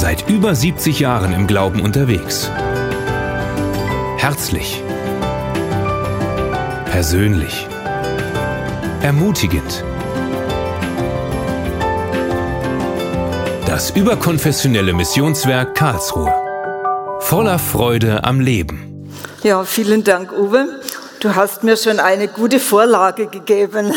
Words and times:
Seit 0.00 0.30
über 0.30 0.54
70 0.54 0.98
Jahren 0.98 1.34
im 1.34 1.46
Glauben 1.46 1.82
unterwegs. 1.82 2.50
Herzlich. 4.16 4.82
Persönlich. 6.86 7.68
Ermutigend. 9.02 9.84
Das 13.66 13.90
überkonfessionelle 13.90 14.94
Missionswerk 14.94 15.74
Karlsruhe. 15.74 16.32
Voller 17.18 17.58
Freude 17.58 18.24
am 18.24 18.40
Leben. 18.40 19.06
Ja, 19.42 19.64
vielen 19.64 20.02
Dank, 20.02 20.32
Uwe. 20.32 20.80
Du 21.20 21.34
hast 21.34 21.62
mir 21.62 21.76
schon 21.76 22.00
eine 22.00 22.28
gute 22.28 22.58
Vorlage 22.58 23.26
gegeben. 23.26 23.92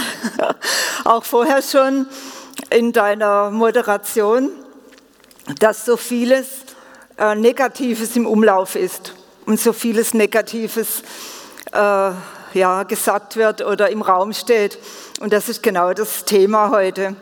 Auch 1.06 1.24
vorher 1.24 1.62
schon 1.62 2.08
in 2.70 2.92
deiner 2.92 3.52
Moderation, 3.52 4.50
dass 5.60 5.86
so 5.86 5.98
vieles 5.98 6.48
äh, 7.18 7.36
Negatives 7.36 8.16
im 8.16 8.26
Umlauf 8.26 8.76
ist 8.76 9.14
und 9.46 9.60
so 9.60 9.74
vieles 9.74 10.14
Negatives 10.14 11.04
äh, 11.72 12.12
ja, 12.54 12.84
gesagt 12.84 13.36
wird 13.36 13.62
oder 13.62 13.90
im 13.90 14.02
Raum 14.02 14.34
steht. 14.34 14.78
Und 15.20 15.34
das 15.34 15.50
ist 15.50 15.64
genau 15.64 15.94
das 15.94 16.26
Thema 16.26 16.70
heute. 16.70 17.16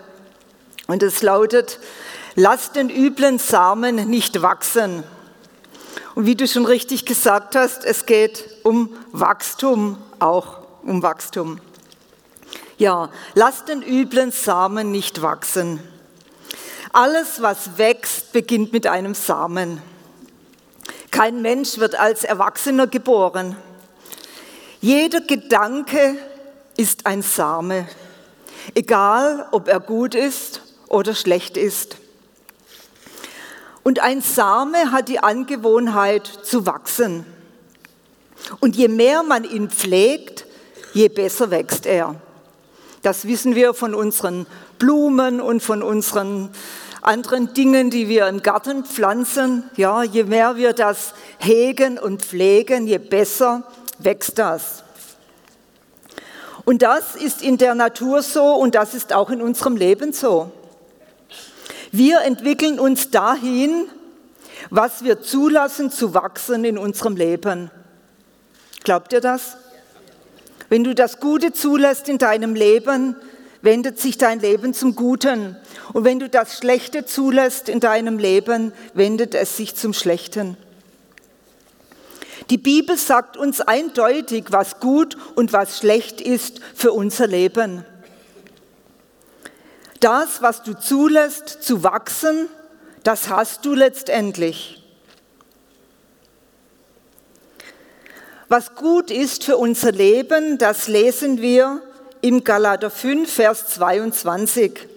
Und 0.88 1.04
es 1.04 1.22
lautet, 1.22 1.80
lass 2.36 2.72
den 2.72 2.90
üblen 2.90 3.40
Samen 3.40 4.10
nicht 4.10 4.42
wachsen. 4.42 5.04
Und 6.16 6.26
wie 6.26 6.36
du 6.36 6.48
schon 6.48 6.66
richtig 6.66 7.06
gesagt 7.06 7.56
hast, 7.56 7.86
es 7.86 8.06
geht 8.06 8.50
um 8.64 8.96
Wachstum, 9.12 9.98
auch 10.20 10.60
um 10.84 11.02
Wachstum. 11.02 11.60
Ja, 12.78 13.10
lass 13.36 13.66
den 13.66 13.82
üblen 13.82 14.32
Samen 14.32 14.92
nicht 14.92 15.22
wachsen. 15.22 15.80
Alles, 16.94 17.42
was 17.42 17.78
wächst, 17.78 18.34
beginnt 18.34 18.74
mit 18.74 18.86
einem 18.86 19.14
Samen. 19.14 19.82
Kein 21.10 21.42
Mensch 21.42 21.78
wird 21.78 21.96
als 21.96 22.26
Erwachsener 22.26 22.86
geboren. 22.86 23.56
Jeder 24.82 25.22
Gedanke 25.22 26.18
ist 26.76 27.06
ein 27.06 27.22
Same, 27.22 27.88
egal 28.74 29.48
ob 29.52 29.70
er 29.70 29.80
gut 29.80 30.16
ist 30.16 30.62
oder 30.90 31.16
schlecht 31.16 31.56
ist. 31.56 31.96
Und 33.84 34.00
ein 34.00 34.22
Same 34.22 34.92
hat 34.92 35.08
die 35.08 35.20
Angewohnheit 35.20 36.28
zu 36.28 36.66
wachsen. 36.66 37.26
Und 38.60 38.76
je 38.76 38.90
mehr 38.90 39.24
man 39.24 39.46
ihn 39.46 39.70
pflegt, 39.70 40.46
je 40.94 41.08
besser 41.08 41.52
wächst 41.52 41.86
er. 41.86 42.16
Das 43.02 43.26
wissen 43.26 43.56
wir 43.56 43.74
von 43.74 43.96
unseren 43.96 44.46
Blumen 44.78 45.42
und 45.42 45.62
von 45.62 45.82
unseren 45.82 46.50
anderen 47.02 47.54
Dingen, 47.54 47.90
die 47.90 48.08
wir 48.08 48.28
im 48.28 48.42
Garten 48.42 48.86
pflanzen. 48.86 49.70
Ja, 49.76 50.04
je 50.04 50.24
mehr 50.24 50.56
wir 50.56 50.74
das 50.74 51.14
hegen 51.40 51.98
und 51.98 52.22
pflegen, 52.22 52.88
je 52.88 53.00
besser 53.00 53.64
wächst 54.00 54.38
das. 54.38 54.84
Und 56.66 56.84
das 56.84 57.16
ist 57.16 57.42
in 57.42 57.58
der 57.58 57.76
Natur 57.76 58.22
so 58.22 58.56
und 58.56 58.76
das 58.76 58.94
ist 58.94 59.14
auch 59.14 59.30
in 59.30 59.42
unserem 59.42 59.76
Leben 59.76 60.14
so. 60.14 60.52
Wir 61.92 62.22
entwickeln 62.22 62.80
uns 62.80 63.10
dahin, 63.10 63.88
was 64.70 65.04
wir 65.04 65.22
zulassen 65.22 65.92
zu 65.92 66.14
wachsen 66.14 66.64
in 66.64 66.78
unserem 66.78 67.16
Leben. 67.16 67.72
Glaubt 68.84 69.12
ihr 69.12 69.22
das? 69.22 69.58
Wenn 70.70 70.84
du 70.84 70.96
das 70.96 71.20
Gute 71.20 71.52
zulässt 71.52 72.08
in 72.08 72.18
deinem 72.18 72.56
Leben, 72.56 73.16
wendet 73.62 74.00
sich 74.00 74.18
dein 74.18 74.40
Leben 74.40 74.74
zum 74.74 74.96
Guten. 74.96 75.56
Und 75.94 76.04
wenn 76.04 76.20
du 76.20 76.30
das 76.30 76.58
Schlechte 76.58 77.06
zulässt 77.06 77.70
in 77.70 77.80
deinem 77.80 78.18
Leben, 78.18 78.74
wendet 78.94 79.36
es 79.36 79.58
sich 79.58 79.76
zum 79.76 79.94
Schlechten. 79.94 80.58
Die 82.50 82.58
Bibel 82.58 82.98
sagt 82.98 83.38
uns 83.38 83.62
eindeutig, 83.62 84.46
was 84.50 84.80
gut 84.80 85.18
und 85.36 85.54
was 85.54 85.78
schlecht 85.78 86.20
ist 86.22 86.60
für 86.76 86.92
unser 86.92 87.28
Leben 87.28 87.86
das, 90.02 90.42
was 90.42 90.64
du 90.64 90.74
zulässt, 90.74 91.64
zu 91.64 91.84
wachsen, 91.84 92.50
das 93.04 93.30
hast 93.30 93.66
du 93.66 93.74
letztendlich. 93.74 94.84
Was 98.50 98.76
gut 98.76 99.12
ist 99.12 99.46
für 99.46 99.56
unser 99.56 99.94
Leben, 99.94 100.58
das 100.58 100.88
lesen 100.88 101.42
wir 101.42 101.82
im 102.22 102.44
Galater 102.44 102.90
5, 102.90 103.32
Vers 103.32 103.68
22. 103.68 104.88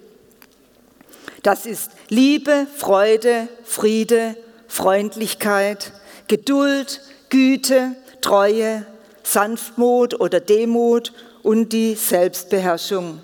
Das 1.43 1.67
ist 1.67 1.91
Liebe, 2.09 2.67
Freude, 2.77 3.49
Friede, 3.65 4.37
Freundlichkeit, 4.69 5.93
Geduld, 6.29 7.01
Güte, 7.29 7.95
Treue, 8.21 8.87
Sanftmut 9.23 10.21
oder 10.21 10.41
Demut 10.41 11.13
und 11.43 11.73
die 11.73 11.95
Selbstbeherrschung. 11.95 13.21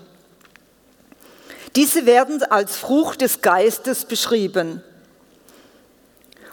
Diese 1.75 2.05
werden 2.05 2.43
als 2.43 2.77
Frucht 2.77 3.21
des 3.21 3.41
Geistes 3.41 4.05
beschrieben. 4.05 4.83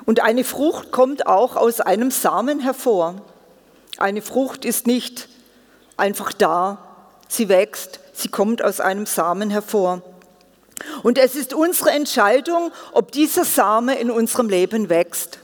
Und 0.04 0.20
eine 0.20 0.44
Frucht 0.44 0.90
kommt 0.90 1.26
auch 1.26 1.56
aus 1.56 1.80
einem 1.80 2.10
Samen 2.10 2.60
hervor. 2.60 3.16
Eine 3.98 4.22
Frucht 4.22 4.64
ist 4.64 4.86
nicht 4.86 5.28
einfach 5.96 6.32
da, 6.32 6.87
sie 7.28 7.48
wächst, 7.48 8.00
sie 8.12 8.28
kommt 8.28 8.62
aus 8.62 8.80
einem 8.80 9.06
Samen 9.06 9.50
hervor. 9.50 10.02
Und 11.02 11.18
es 11.18 11.34
ist 11.34 11.54
unsere 11.54 11.90
Entscheidung, 11.90 12.72
ob 12.92 13.12
dieser 13.12 13.44
Same 13.44 13.98
in 13.98 14.10
unserem 14.10 14.48
Leben 14.48 14.88
wächst. 14.88 15.38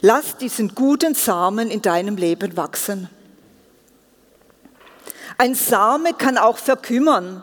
Lass 0.00 0.36
diesen 0.36 0.74
guten 0.74 1.14
Samen 1.14 1.70
in 1.70 1.82
deinem 1.82 2.16
Leben 2.16 2.56
wachsen. 2.56 3.08
Ein 5.38 5.54
Same 5.54 6.14
kann 6.14 6.38
auch 6.38 6.58
verkümmern 6.58 7.42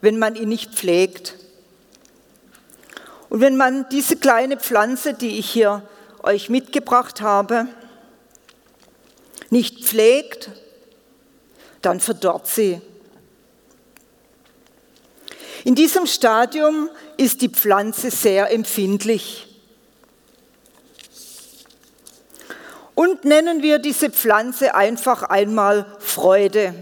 wenn 0.00 0.18
man 0.18 0.36
ihn 0.36 0.48
nicht 0.48 0.74
pflegt. 0.74 1.34
Und 3.28 3.40
wenn 3.40 3.56
man 3.56 3.88
diese 3.90 4.16
kleine 4.16 4.56
Pflanze, 4.56 5.14
die 5.14 5.38
ich 5.38 5.50
hier 5.50 5.82
euch 6.22 6.48
mitgebracht 6.48 7.20
habe, 7.20 7.66
nicht 9.50 9.84
pflegt, 9.84 10.50
dann 11.88 12.00
verdorrt 12.00 12.46
sie. 12.46 12.82
In 15.64 15.74
diesem 15.74 16.06
Stadium 16.06 16.90
ist 17.16 17.40
die 17.40 17.48
Pflanze 17.48 18.10
sehr 18.10 18.52
empfindlich. 18.52 19.46
Und 22.94 23.24
nennen 23.24 23.62
wir 23.62 23.78
diese 23.78 24.10
Pflanze 24.10 24.74
einfach 24.74 25.22
einmal 25.22 25.96
Freude. 25.98 26.74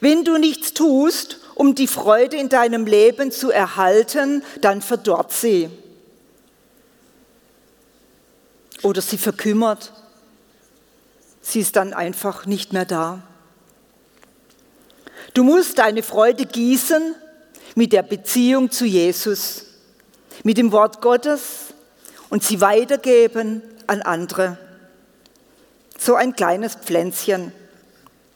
Wenn 0.00 0.24
du 0.24 0.36
nichts 0.36 0.74
tust, 0.74 1.40
um 1.54 1.74
die 1.74 1.86
Freude 1.86 2.36
in 2.36 2.50
deinem 2.50 2.84
Leben 2.84 3.32
zu 3.32 3.50
erhalten, 3.50 4.44
dann 4.60 4.82
verdorrt 4.82 5.32
sie. 5.32 5.70
Oder 8.82 9.00
sie 9.00 9.16
verkümmert. 9.16 9.90
Sie 11.50 11.60
ist 11.60 11.76
dann 11.76 11.94
einfach 11.94 12.44
nicht 12.44 12.74
mehr 12.74 12.84
da. 12.84 13.22
Du 15.32 15.44
musst 15.44 15.78
deine 15.78 16.02
Freude 16.02 16.44
gießen 16.44 17.14
mit 17.74 17.94
der 17.94 18.02
Beziehung 18.02 18.70
zu 18.70 18.84
Jesus, 18.84 19.64
mit 20.42 20.58
dem 20.58 20.72
Wort 20.72 21.00
Gottes 21.00 21.72
und 22.28 22.44
sie 22.44 22.60
weitergeben 22.60 23.62
an 23.86 24.02
andere. 24.02 24.58
So 25.98 26.16
ein 26.16 26.36
kleines 26.36 26.74
Pflänzchen, 26.74 27.52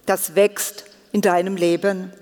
das 0.07 0.35
wächst 0.35 0.85
in 1.13 1.21
deinem 1.21 1.57
Leben. 1.57 2.15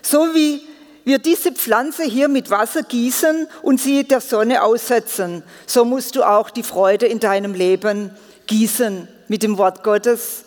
So 0.00 0.34
wie 0.34 0.62
wir 1.04 1.18
diese 1.18 1.52
Pflanze 1.52 2.04
hier 2.04 2.28
mit 2.28 2.48
Wasser 2.48 2.84
gießen 2.84 3.48
und 3.60 3.82
sie 3.82 4.04
der 4.04 4.22
Sonne 4.22 4.62
aussetzen, 4.62 5.42
so 5.66 5.84
musst 5.84 6.16
du 6.16 6.22
auch 6.22 6.48
die 6.48 6.62
Freude 6.62 7.04
in 7.04 7.20
deinem 7.20 7.52
Leben 7.52 8.16
gießen 8.46 9.08
mit 9.28 9.42
dem 9.42 9.58
Wort 9.58 9.82
Gottes, 9.82 10.44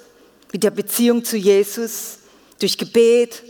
mit 0.51 0.63
der 0.63 0.71
Beziehung 0.71 1.23
zu 1.23 1.37
Jesus, 1.37 2.19
durch 2.59 2.77
Gebet. 2.77 3.43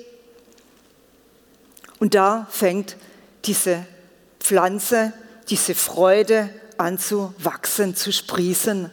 Und 2.00 2.16
da 2.16 2.48
fängt 2.50 2.96
diese 3.46 3.86
Pflanze, 4.40 5.13
diese 5.50 5.75
Freude 5.75 6.50
an 6.78 6.98
zu 6.98 7.34
wachsen, 7.38 7.96
zu 7.96 8.12
sprießen. 8.12 8.92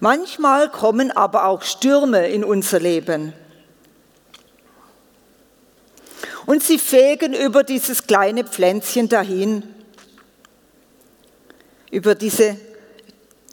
Manchmal 0.00 0.70
kommen 0.70 1.10
aber 1.10 1.44
auch 1.44 1.62
Stürme 1.62 2.28
in 2.28 2.42
unser 2.42 2.80
Leben. 2.80 3.34
Und 6.46 6.62
sie 6.62 6.78
fegen 6.78 7.34
über 7.34 7.62
dieses 7.62 8.06
kleine 8.06 8.44
Pflänzchen 8.44 9.08
dahin, 9.08 9.62
über 11.90 12.14
diese 12.14 12.56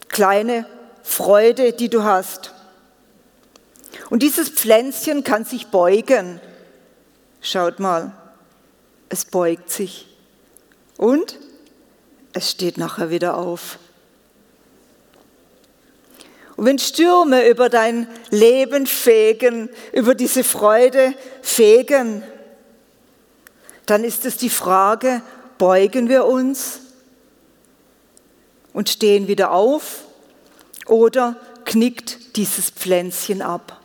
kleine 0.07 0.66
Freude, 1.04 1.74
die 1.74 1.89
du 1.89 2.04
hast. 2.04 2.54
Und 4.10 4.24
dieses 4.24 4.50
Pflänzchen 4.50 5.24
kann 5.24 5.45
sich 5.45 5.68
beugen. 5.68 6.39
Schaut 7.42 7.80
mal, 7.80 8.12
es 9.10 9.25
beugt 9.25 9.72
sich 9.72 10.07
und 10.98 11.38
es 12.34 12.51
steht 12.51 12.78
nachher 12.78 13.10
wieder 13.10 13.38
auf. 13.38 13.80
Und 16.56 16.66
wenn 16.66 16.80
Stürme 16.80 17.48
über 17.48 17.69
dein 17.69 18.07
Leben 18.31 18.88
fegen, 18.88 19.69
über 19.94 20.16
diese 20.16 20.44
Freude 20.44 21.13
fegen, 21.42 22.24
dann 23.86 24.04
ist 24.04 24.25
es 24.25 24.38
die 24.38 24.50
Frage, 24.50 25.22
beugen 25.57 26.10
wir 26.10 26.25
uns 26.25 26.81
und 28.77 28.89
stehen 28.89 29.27
wieder 29.27 29.53
auf 29.53 30.03
oder 30.85 31.35
knickt 31.65 32.35
dieses 32.38 32.69
Pflänzchen 32.69 33.41
ab? 33.41 33.81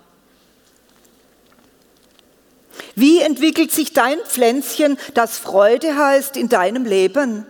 Wie 2.94 3.20
entwickelt 3.20 3.72
sich 3.72 3.94
dein 3.94 4.18
Pflänzchen, 4.18 4.98
das 5.14 5.38
Freude 5.38 5.96
heißt, 5.96 6.36
in 6.36 6.50
deinem 6.50 6.84
Leben? 6.84 7.46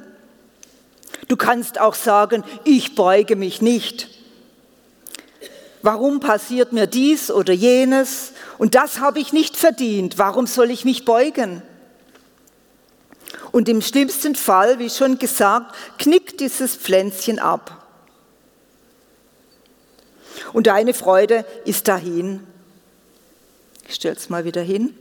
Du 1.26 1.36
kannst 1.36 1.80
auch 1.80 1.96
sagen, 1.96 2.44
ich 2.62 2.94
beuge 2.94 3.34
mich 3.34 3.60
nicht. 3.60 4.08
Warum 5.82 6.20
passiert 6.20 6.72
mir 6.72 6.86
dies 6.86 7.28
oder 7.28 7.52
jenes? 7.52 8.34
Und 8.56 8.76
das 8.76 9.00
habe 9.00 9.18
ich 9.18 9.32
nicht 9.32 9.56
verdient. 9.56 10.16
Warum 10.16 10.46
soll 10.46 10.70
ich 10.70 10.84
mich 10.84 11.04
beugen? 11.04 11.62
Und 13.52 13.68
im 13.68 13.82
schlimmsten 13.82 14.34
Fall, 14.34 14.78
wie 14.78 14.88
schon 14.88 15.18
gesagt, 15.18 15.74
knickt 15.98 16.40
dieses 16.40 16.74
Pflänzchen 16.74 17.38
ab. 17.38 17.86
Und 20.54 20.66
deine 20.66 20.94
Freude 20.94 21.44
ist 21.66 21.86
dahin. 21.86 22.46
Ich 23.86 23.96
stelle 23.96 24.16
es 24.16 24.30
mal 24.30 24.44
wieder 24.44 24.62
hin. 24.62 24.96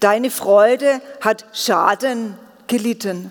Deine 0.00 0.30
Freude 0.30 1.00
hat 1.20 1.46
Schaden 1.52 2.36
gelitten. 2.66 3.30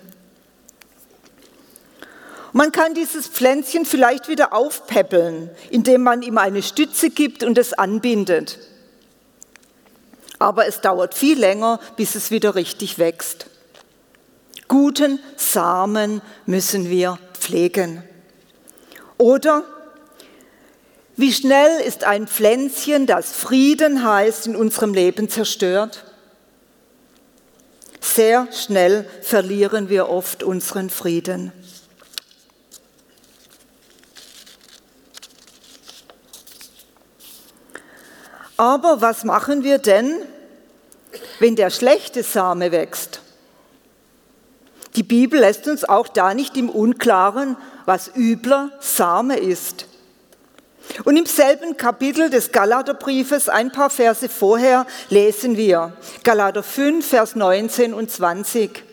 Man 2.53 2.71
kann 2.71 2.93
dieses 2.93 3.27
Pflänzchen 3.27 3.85
vielleicht 3.85 4.27
wieder 4.27 4.53
aufpäppeln, 4.53 5.49
indem 5.69 6.03
man 6.03 6.21
ihm 6.21 6.37
eine 6.37 6.63
Stütze 6.63 7.09
gibt 7.09 7.43
und 7.43 7.57
es 7.57 7.73
anbindet. 7.73 8.59
Aber 10.39 10.67
es 10.67 10.81
dauert 10.81 11.13
viel 11.13 11.39
länger, 11.39 11.79
bis 11.95 12.15
es 12.15 12.31
wieder 12.31 12.55
richtig 12.55 12.97
wächst. 12.97 13.50
Guten 14.71 15.19
Samen 15.35 16.21
müssen 16.45 16.89
wir 16.89 17.19
pflegen. 17.33 18.03
Oder 19.17 19.65
wie 21.17 21.33
schnell 21.33 21.81
ist 21.81 22.05
ein 22.05 22.25
Pflänzchen, 22.25 23.05
das 23.05 23.33
Frieden 23.33 24.05
heißt, 24.05 24.47
in 24.47 24.55
unserem 24.55 24.93
Leben 24.93 25.27
zerstört? 25.27 26.05
Sehr 27.99 28.47
schnell 28.53 29.05
verlieren 29.21 29.89
wir 29.89 30.07
oft 30.07 30.41
unseren 30.41 30.89
Frieden. 30.89 31.51
Aber 38.55 39.01
was 39.01 39.25
machen 39.25 39.65
wir 39.65 39.79
denn, 39.79 40.21
wenn 41.39 41.57
der 41.57 41.71
schlechte 41.71 42.23
Same 42.23 42.71
wächst? 42.71 43.19
Die 44.95 45.03
Bibel 45.03 45.39
lässt 45.39 45.67
uns 45.67 45.83
auch 45.87 46.07
da 46.07 46.33
nicht 46.33 46.57
im 46.57 46.69
Unklaren, 46.69 47.55
was 47.85 48.11
übler 48.15 48.71
Same 48.79 49.37
ist. 49.37 49.85
Und 51.05 51.15
im 51.15 51.25
selben 51.25 51.77
Kapitel 51.77 52.29
des 52.29 52.51
Galaterbriefes, 52.51 53.47
ein 53.47 53.71
paar 53.71 53.89
Verse 53.89 54.27
vorher, 54.27 54.85
lesen 55.09 55.55
wir 55.55 55.93
Galater 56.23 56.63
5, 56.63 57.05
Vers 57.05 57.35
19 57.35 57.93
und 57.93 58.11
20. 58.11 58.83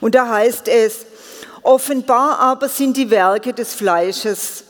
Und 0.00 0.14
da 0.14 0.28
heißt 0.28 0.68
es, 0.68 1.06
offenbar 1.62 2.40
aber 2.40 2.68
sind 2.68 2.96
die 2.96 3.10
Werke 3.10 3.52
des 3.52 3.74
Fleisches. 3.74 4.64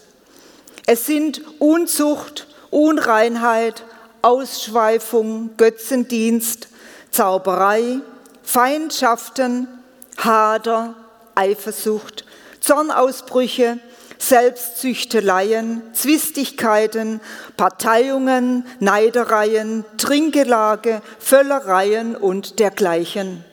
Es 0.87 1.07
sind 1.07 1.41
Unzucht, 1.59 2.47
Unreinheit, 2.71 3.85
Ausschweifung, 4.21 5.51
Götzendienst, 5.57 6.69
Zauberei, 7.11 8.01
Feindschaften, 8.43 9.69
Hader, 10.17 10.95
Eifersucht, 11.35 12.25
Zornausbrüche, 12.61 13.79
Selbstzüchteleien, 14.19 15.83
Zwistigkeiten, 15.93 17.21
Parteiungen, 17.57 18.67
Neidereien, 18.81 19.85
Trinkgelage, 19.99 21.03
Völlereien 21.19 22.17
und 22.17 22.59
dergleichen. 22.59 23.45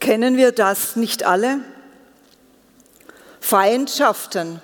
Kennen 0.00 0.36
wir 0.36 0.52
das 0.52 0.96
nicht 0.96 1.24
alle? 1.24 1.60
Feindschaften. 3.40 4.60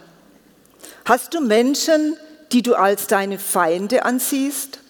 Hast 1.05 1.35
du 1.35 1.41
Menschen, 1.41 2.17
die 2.53 2.63
du 2.63 2.75
als 2.75 3.07
deine 3.07 3.39
Feinde 3.39 4.05
ansiehst? 4.05 4.81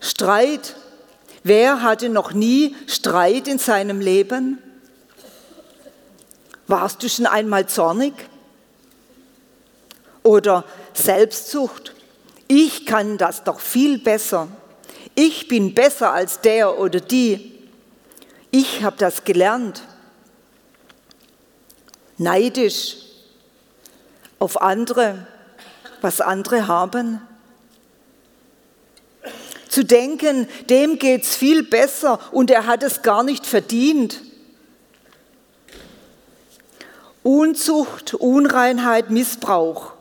Streit. 0.00 0.74
Wer 1.42 1.82
hatte 1.82 2.08
noch 2.08 2.32
nie 2.32 2.74
Streit 2.86 3.48
in 3.48 3.58
seinem 3.58 4.00
Leben? 4.00 4.58
Warst 6.66 7.02
du 7.02 7.08
schon 7.08 7.26
einmal 7.26 7.66
zornig? 7.66 8.12
Oder 10.22 10.64
Selbstsucht? 10.92 11.94
Ich 12.48 12.86
kann 12.86 13.18
das 13.18 13.44
doch 13.44 13.60
viel 13.60 13.98
besser. 13.98 14.48
Ich 15.14 15.48
bin 15.48 15.74
besser 15.74 16.12
als 16.12 16.40
der 16.40 16.78
oder 16.78 17.00
die. 17.00 17.58
Ich 18.50 18.82
habe 18.82 18.96
das 18.98 19.24
gelernt. 19.24 19.82
Neidisch 22.16 22.96
auf 24.38 24.60
andere, 24.60 25.26
was 26.00 26.20
andere 26.20 26.66
haben. 26.66 27.20
Zu 29.78 29.84
denken, 29.84 30.48
dem 30.68 30.98
geht 30.98 31.22
es 31.22 31.36
viel 31.36 31.62
besser 31.62 32.18
und 32.32 32.50
er 32.50 32.66
hat 32.66 32.82
es 32.82 33.02
gar 33.02 33.22
nicht 33.22 33.46
verdient. 33.46 34.20
Unzucht, 37.22 38.14
Unreinheit, 38.14 39.10
Missbrauch. 39.10 39.92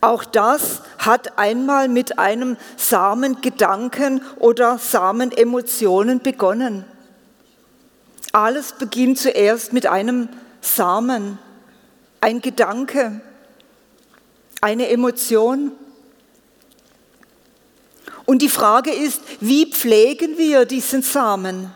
Auch 0.00 0.22
das 0.22 0.80
hat 0.98 1.40
einmal 1.40 1.88
mit 1.88 2.20
einem 2.20 2.56
Samengedanken 2.76 4.22
oder 4.38 4.78
Samenemotionen 4.78 6.20
begonnen. 6.20 6.84
Alles 8.30 8.74
beginnt 8.74 9.18
zuerst 9.18 9.72
mit 9.72 9.86
einem 9.86 10.28
Samen, 10.60 11.40
ein 12.20 12.40
Gedanke, 12.40 13.20
eine 14.60 14.88
Emotion. 14.88 15.72
Und 18.26 18.42
die 18.42 18.48
Frage 18.48 18.92
ist, 18.92 19.22
wie 19.40 19.66
pflegen 19.66 20.36
wir 20.36 20.64
diesen 20.64 21.02
Samen? 21.02 21.72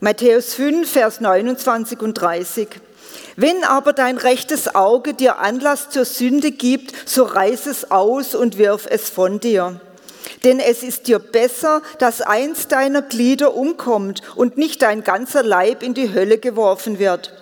Matthäus 0.00 0.54
5, 0.54 0.90
Vers 0.90 1.20
29 1.20 2.00
und 2.00 2.14
30. 2.14 2.68
Wenn 3.36 3.64
aber 3.64 3.92
dein 3.92 4.16
rechtes 4.16 4.74
Auge 4.74 5.14
dir 5.14 5.38
Anlass 5.38 5.90
zur 5.90 6.04
Sünde 6.04 6.52
gibt, 6.52 6.92
so 7.06 7.24
reiß 7.24 7.66
es 7.66 7.90
aus 7.90 8.34
und 8.34 8.58
wirf 8.58 8.86
es 8.88 9.10
von 9.10 9.40
dir. 9.40 9.80
Denn 10.44 10.60
es 10.60 10.82
ist 10.82 11.06
dir 11.06 11.18
besser, 11.18 11.82
dass 11.98 12.20
eins 12.20 12.68
deiner 12.68 13.02
Glieder 13.02 13.54
umkommt 13.54 14.22
und 14.36 14.56
nicht 14.56 14.82
dein 14.82 15.04
ganzer 15.04 15.42
Leib 15.42 15.82
in 15.82 15.94
die 15.94 16.12
Hölle 16.12 16.38
geworfen 16.38 16.98
wird. 16.98 17.32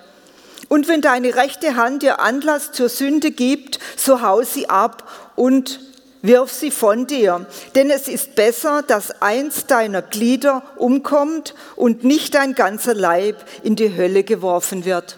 Und 0.69 0.87
wenn 0.87 1.01
deine 1.01 1.35
rechte 1.35 1.75
Hand 1.75 2.01
dir 2.01 2.19
Anlass 2.19 2.71
zur 2.71 2.89
Sünde 2.89 3.31
gibt, 3.31 3.79
so 3.95 4.21
hau 4.21 4.41
sie 4.41 4.69
ab 4.69 5.09
und 5.35 5.79
wirf 6.23 6.51
sie 6.51 6.71
von 6.71 7.05
dir, 7.05 7.45
denn 7.75 7.91
es 7.91 8.07
ist 8.07 8.33
besser, 8.33 8.81
dass 8.81 9.21
eins 9.21 9.67
deiner 9.67 10.01
Glieder 10.01 10.63
umkommt 10.77 11.53
und 11.75 12.03
nicht 12.03 12.33
dein 12.33 12.55
ganzer 12.55 12.95
Leib 12.95 13.45
in 13.61 13.75
die 13.75 13.95
Hölle 13.95 14.23
geworfen 14.23 14.85
wird. 14.85 15.17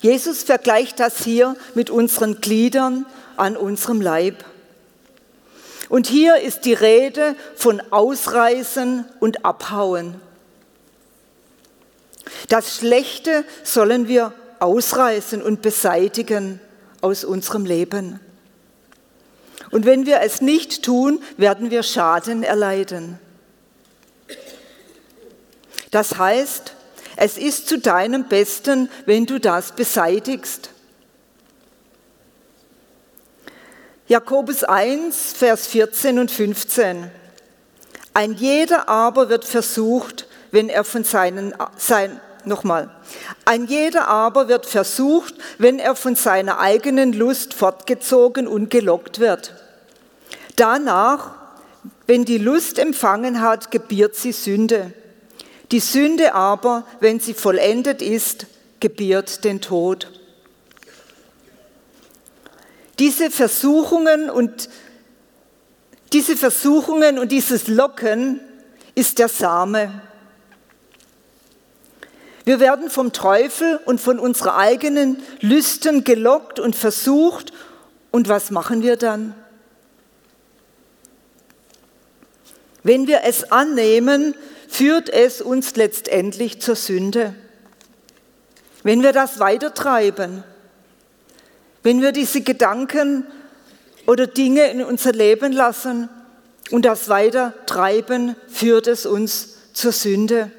Jesus 0.00 0.44
vergleicht 0.44 1.00
das 1.00 1.24
hier 1.24 1.56
mit 1.74 1.90
unseren 1.90 2.40
Gliedern 2.40 3.06
an 3.36 3.56
unserem 3.56 4.00
Leib. 4.00 4.44
Und 5.88 6.06
hier 6.06 6.36
ist 6.36 6.66
die 6.66 6.74
Rede 6.74 7.34
von 7.56 7.82
Ausreißen 7.90 9.06
und 9.20 9.44
Abhauen. 9.44 10.20
Das 12.48 12.76
Schlechte 12.76 13.42
sollen 13.64 14.06
wir 14.06 14.34
ausreißen 14.60 15.40
und 15.40 15.62
beseitigen 15.62 16.60
aus 17.00 17.24
unserem 17.24 17.64
Leben. 17.64 18.20
Und 19.70 19.84
wenn 19.84 20.06
wir 20.06 20.20
es 20.20 20.40
nicht 20.40 20.82
tun, 20.82 21.22
werden 21.36 21.70
wir 21.70 21.82
Schaden 21.82 22.42
erleiden. 22.42 23.18
Das 25.90 26.18
heißt, 26.18 26.74
es 27.16 27.36
ist 27.36 27.68
zu 27.68 27.78
deinem 27.78 28.28
Besten, 28.28 28.88
wenn 29.06 29.26
du 29.26 29.40
das 29.40 29.72
beseitigst. 29.72 30.70
Jakobus 34.06 34.64
1, 34.64 35.32
Vers 35.32 35.66
14 35.66 36.18
und 36.18 36.30
15. 36.30 37.10
Ein 38.14 38.32
jeder 38.32 38.88
aber 38.88 39.28
wird 39.28 39.44
versucht, 39.44 40.26
wenn 40.50 40.68
er 40.68 40.84
von 40.84 41.04
seinen, 41.04 41.54
sein, 41.76 42.20
nochmal, 42.46 42.90
ein 43.44 43.66
jeder 43.66 44.08
aber 44.08 44.48
wird 44.48 44.66
versucht, 44.66 45.34
wenn 45.58 45.78
er 45.78 45.96
von 45.96 46.14
seiner 46.14 46.58
eigenen 46.58 47.12
Lust 47.12 47.54
fortgezogen 47.54 48.46
und 48.46 48.70
gelockt 48.70 49.18
wird. 49.18 49.54
Danach, 50.56 51.32
wenn 52.06 52.24
die 52.24 52.38
Lust 52.38 52.78
empfangen 52.78 53.40
hat, 53.40 53.70
gebiert 53.70 54.16
sie 54.16 54.32
Sünde. 54.32 54.92
Die 55.70 55.80
Sünde 55.80 56.34
aber, 56.34 56.84
wenn 57.00 57.20
sie 57.20 57.34
vollendet 57.34 58.02
ist, 58.02 58.46
gebiert 58.80 59.44
den 59.44 59.60
Tod. 59.60 60.10
Diese 62.98 63.30
Versuchungen 63.30 64.30
und 64.30 64.68
diese 66.12 66.36
Versuchungen 66.36 67.18
und 67.18 67.32
dieses 67.32 67.68
Locken 67.68 68.40
ist 68.94 69.18
der 69.18 69.28
Same. 69.28 70.02
Wir 72.48 72.60
werden 72.60 72.88
vom 72.88 73.12
Teufel 73.12 73.78
und 73.84 74.00
von 74.00 74.18
unserer 74.18 74.56
eigenen 74.56 75.22
Lüsten 75.42 76.02
gelockt 76.02 76.58
und 76.58 76.74
versucht. 76.74 77.52
Und 78.10 78.30
was 78.30 78.50
machen 78.50 78.80
wir 78.80 78.96
dann? 78.96 79.34
Wenn 82.82 83.06
wir 83.06 83.20
es 83.24 83.52
annehmen, 83.52 84.34
führt 84.66 85.10
es 85.10 85.42
uns 85.42 85.76
letztendlich 85.76 86.62
zur 86.62 86.74
Sünde. 86.74 87.34
Wenn 88.82 89.02
wir 89.02 89.12
das 89.12 89.40
weitertreiben, 89.40 90.42
wenn 91.82 92.00
wir 92.00 92.12
diese 92.12 92.40
Gedanken 92.40 93.26
oder 94.06 94.26
Dinge 94.26 94.70
in 94.70 94.82
unser 94.82 95.12
Leben 95.12 95.52
lassen 95.52 96.08
und 96.70 96.86
das 96.86 97.10
weiter 97.10 97.52
treiben, 97.66 98.36
führt 98.48 98.86
es 98.86 99.04
uns 99.04 99.58
zur 99.74 99.92
Sünde. 99.92 100.50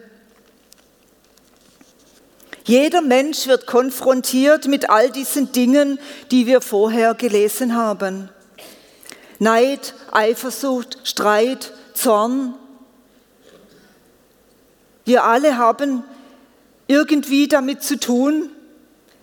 Jeder 2.69 3.01
Mensch 3.01 3.47
wird 3.47 3.65
konfrontiert 3.65 4.67
mit 4.67 4.91
all 4.91 5.09
diesen 5.09 5.51
Dingen, 5.51 5.97
die 6.29 6.45
wir 6.45 6.61
vorher 6.61 7.15
gelesen 7.15 7.73
haben. 7.73 8.29
Neid, 9.39 9.95
Eifersucht, 10.11 10.99
Streit, 11.03 11.73
Zorn. 11.95 12.53
Wir 15.03 15.23
alle 15.23 15.57
haben 15.57 16.03
irgendwie 16.85 17.47
damit 17.47 17.81
zu 17.81 17.99
tun. 17.99 18.51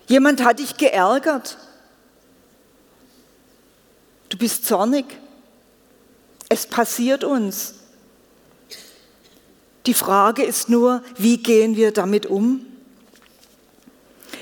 Jemand 0.09 0.43
hat 0.43 0.59
dich 0.59 0.77
geärgert. 0.77 1.57
Du 4.29 4.39
bist 4.39 4.65
zornig. 4.65 5.05
Es 6.49 6.67
passiert 6.67 7.23
uns. 7.23 7.75
Die 9.87 9.95
Frage 9.95 10.43
ist 10.43 10.69
nur, 10.69 11.05
wie 11.17 11.37
gehen 11.37 11.77
wir 11.77 11.93
damit 11.93 12.27
um? 12.27 12.67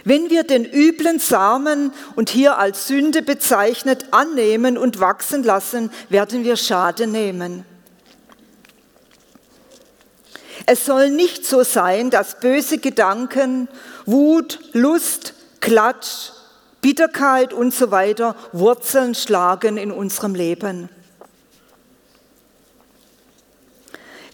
Wenn 0.04 0.28
wir 0.28 0.44
den 0.44 0.66
üblen 0.66 1.18
Samen 1.18 1.92
und 2.14 2.28
hier 2.28 2.58
als 2.58 2.87
Sünde 2.87 3.23
bezeichnet 3.23 4.06
annehmen 4.11 4.76
und 4.76 5.00
wachsen 5.00 5.42
lassen, 5.42 5.90
werden 6.11 6.44
wir 6.44 6.56
Schade 6.56 7.06
nehmen. 7.06 7.64
Es 10.66 10.87
soll 10.87 11.11
nicht 11.11 11.46
so 11.46 11.62
sein, 11.62 12.11
dass 12.11 12.40
böse 12.40 12.78
Gedanken, 12.78 13.68
Wut, 14.06 14.61
Lust, 14.73 15.34
Klatsch, 15.61 16.30
Bitterkeit 16.80 17.54
und 17.54 17.73
so 17.73 17.90
weiter 17.90 18.37
Wurzeln 18.52 19.14
schlagen 19.14 19.78
in 19.78 19.90
unserem 19.90 20.34
Leben. 20.34 20.90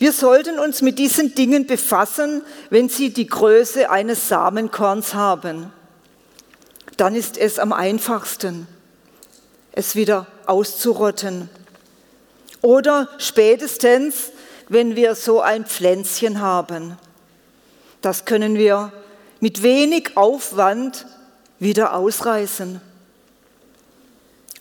Wir 0.00 0.14
sollten 0.14 0.58
uns 0.58 0.80
mit 0.80 0.98
diesen 0.98 1.34
Dingen 1.34 1.66
befassen, 1.66 2.40
wenn 2.70 2.88
sie 2.88 3.12
die 3.12 3.26
Größe 3.26 3.90
eines 3.90 4.28
Samenkorns 4.28 5.12
haben. 5.12 5.70
Dann 6.96 7.14
ist 7.14 7.36
es 7.36 7.58
am 7.58 7.74
einfachsten, 7.74 8.66
es 9.72 9.96
wieder 9.96 10.26
auszurotten. 10.46 11.50
Oder 12.62 13.10
spätestens, 13.18 14.32
wenn 14.70 14.96
wir 14.96 15.14
so 15.14 15.42
ein 15.42 15.66
Pflänzchen 15.66 16.40
haben. 16.40 16.96
Das 18.00 18.24
können 18.24 18.56
wir 18.56 18.94
mit 19.40 19.62
wenig 19.62 20.16
Aufwand 20.16 21.04
wieder 21.58 21.92
ausreißen. 21.92 22.80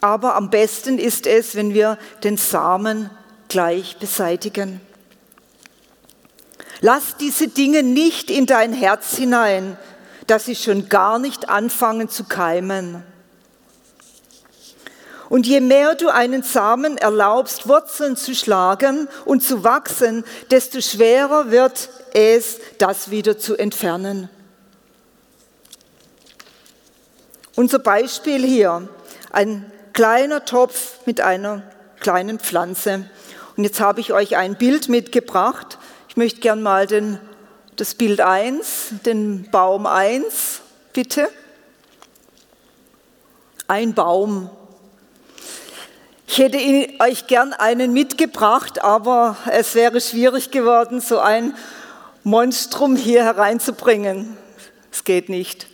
Aber 0.02 0.36
am 0.36 0.50
besten 0.50 1.00
ist 1.00 1.26
es, 1.28 1.56
wenn 1.56 1.74
wir 1.74 1.98
den 2.26 2.36
Samen 2.36 3.10
gleich 3.48 3.96
beseitigen. 4.00 4.82
Lass 6.82 7.18
diese 7.18 7.48
Dinge 7.48 7.84
nicht 7.84 8.32
in 8.32 8.46
dein 8.46 8.74
Herz 8.74 9.16
hinein, 9.16 9.78
dass 10.28 10.46
sie 10.46 10.56
schon 10.56 10.90
gar 10.90 11.20
nicht 11.20 11.50
anfangen 11.50 12.10
zu 12.10 12.24
keimen. 12.24 13.04
Und 15.30 15.46
je 15.46 15.60
mehr 15.60 15.94
du 15.96 16.10
einen 16.10 16.42
Samen 16.42 16.98
erlaubst, 16.98 17.68
Wurzeln 17.68 18.16
zu 18.16 18.34
schlagen 18.34 19.08
und 19.26 19.44
zu 19.44 19.64
wachsen, 19.64 20.24
desto 20.50 20.82
schwerer 20.82 21.52
wird 21.52 21.90
es, 22.14 22.60
das 22.80 23.12
wieder 23.12 23.38
zu 23.38 23.56
entfernen. 23.56 24.30
Unser 27.56 27.80
Beispiel 27.80 28.44
hier, 28.46 28.88
ein 29.32 29.72
kleiner 29.94 30.46
Topf 30.46 30.94
mit 31.06 31.20
einer 31.20 31.64
kleinen 32.00 32.40
Pflanze. 32.40 33.10
Und 33.58 33.66
jetzt 33.66 33.82
habe 33.82 34.00
ich 34.00 34.14
euch 34.14 34.38
ein 34.38 34.56
Bild 34.56 34.88
mitgebracht. 34.88 35.79
Ich 36.10 36.18
möchte 36.18 36.42
gern 36.42 36.64
mal 36.64 36.88
den, 36.88 37.20
das 37.76 37.94
Bild 37.94 38.20
1, 38.20 38.96
den 39.06 39.48
Baum 39.52 39.86
1, 39.86 40.62
bitte. 40.92 41.30
Ein 43.68 43.94
Baum. 43.94 44.50
Ich 46.28 46.40
hätte 46.40 46.58
euch 47.00 47.28
gern 47.28 47.54
einen 47.54 47.94
mitgebracht, 47.94 48.84
aber 48.84 49.38
es 49.52 49.76
wäre 49.76 50.02
schwierig 50.02 50.50
geworden, 50.50 51.00
so 51.00 51.20
ein 51.20 51.56
Monstrum 52.24 52.96
hier 52.96 53.24
hereinzubringen. 53.24 54.36
Es 54.92 55.04
geht 55.04 55.30
nicht. 55.30 55.68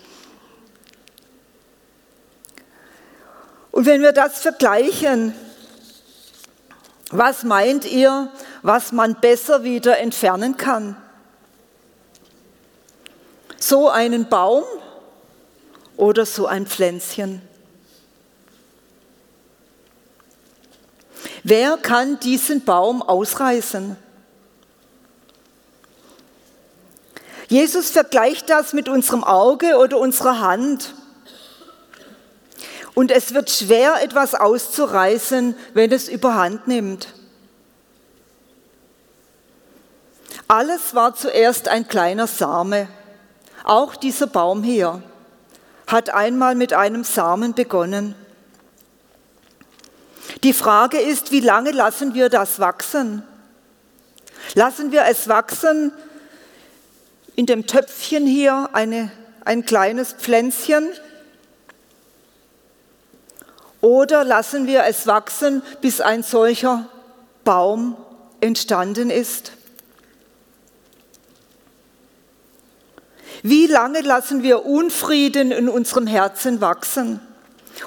Und 3.72 3.86
wenn 3.86 4.02
wir 4.02 4.12
das 4.12 4.42
vergleichen, 4.42 5.34
was 7.12 7.44
meint 7.44 7.86
ihr, 7.86 8.32
was 8.62 8.92
man 8.92 9.16
besser 9.16 9.64
wieder 9.64 10.00
entfernen 10.00 10.58
kann? 10.58 10.96
So 13.58 13.90
einen 13.90 14.28
Baum 14.28 14.64
oder 15.98 16.26
so 16.26 16.48
ein 16.48 16.66
Pflänzchen? 16.66 17.42
Wer 21.44 21.78
kann 21.78 22.20
diesen 22.20 22.66
Baum 22.66 23.04
ausreißen? 23.04 23.96
Jesus 27.48 27.92
vergleicht 27.92 28.50
das 28.50 28.74
mit 28.74 28.90
unserem 28.90 29.24
Auge 29.24 29.78
oder 29.78 30.00
unserer 30.00 30.40
Hand. 30.40 30.96
Und 32.96 33.12
es 33.12 33.34
wird 33.34 33.52
schwer, 33.52 34.02
etwas 34.02 34.34
auszureißen, 34.34 35.56
wenn 35.74 35.92
es 35.92 36.08
überhand 36.08 36.68
nimmt. 36.68 37.10
Alles 40.48 40.96
war 40.96 41.14
zuerst 41.14 41.68
ein 41.68 41.88
kleiner 41.88 42.26
Same. 42.26 42.88
Auch 43.64 43.96
dieser 43.96 44.28
Baum 44.28 44.64
hier 44.64 45.04
hat 45.88 46.10
einmal 46.10 46.56
mit 46.56 46.74
einem 46.74 47.04
Samen 47.04 47.54
begonnen. 47.54 48.16
Die 50.44 50.54
Frage 50.54 51.00
ist, 51.00 51.32
wie 51.32 51.40
lange 51.42 51.72
lassen 51.72 52.14
wir 52.14 52.30
das 52.30 52.60
wachsen? 52.60 53.24
Lassen 54.54 54.92
wir 54.92 55.04
es 55.06 55.28
wachsen 55.28 55.92
in 57.36 57.46
dem 57.46 57.68
Töpfchen 57.68 58.26
hier 58.26 58.70
eine, 58.74 59.12
ein 59.44 59.66
kleines 59.66 60.14
Pflänzchen 60.14 60.90
oder 63.86 64.24
lassen 64.24 64.66
wir 64.66 64.86
es 64.86 65.06
wachsen, 65.06 65.62
bis 65.80 66.02
ein 66.02 66.24
solcher 66.24 66.90
Baum 67.44 67.96
entstanden 68.42 69.12
ist? 69.12 69.52
Wie 73.44 73.68
lange 73.68 74.02
lassen 74.02 74.42
wir 74.42 74.66
Unfrieden 74.66 75.52
in 75.52 75.70
unserem 75.70 76.08
Herzen 76.08 76.62
wachsen? 76.62 77.20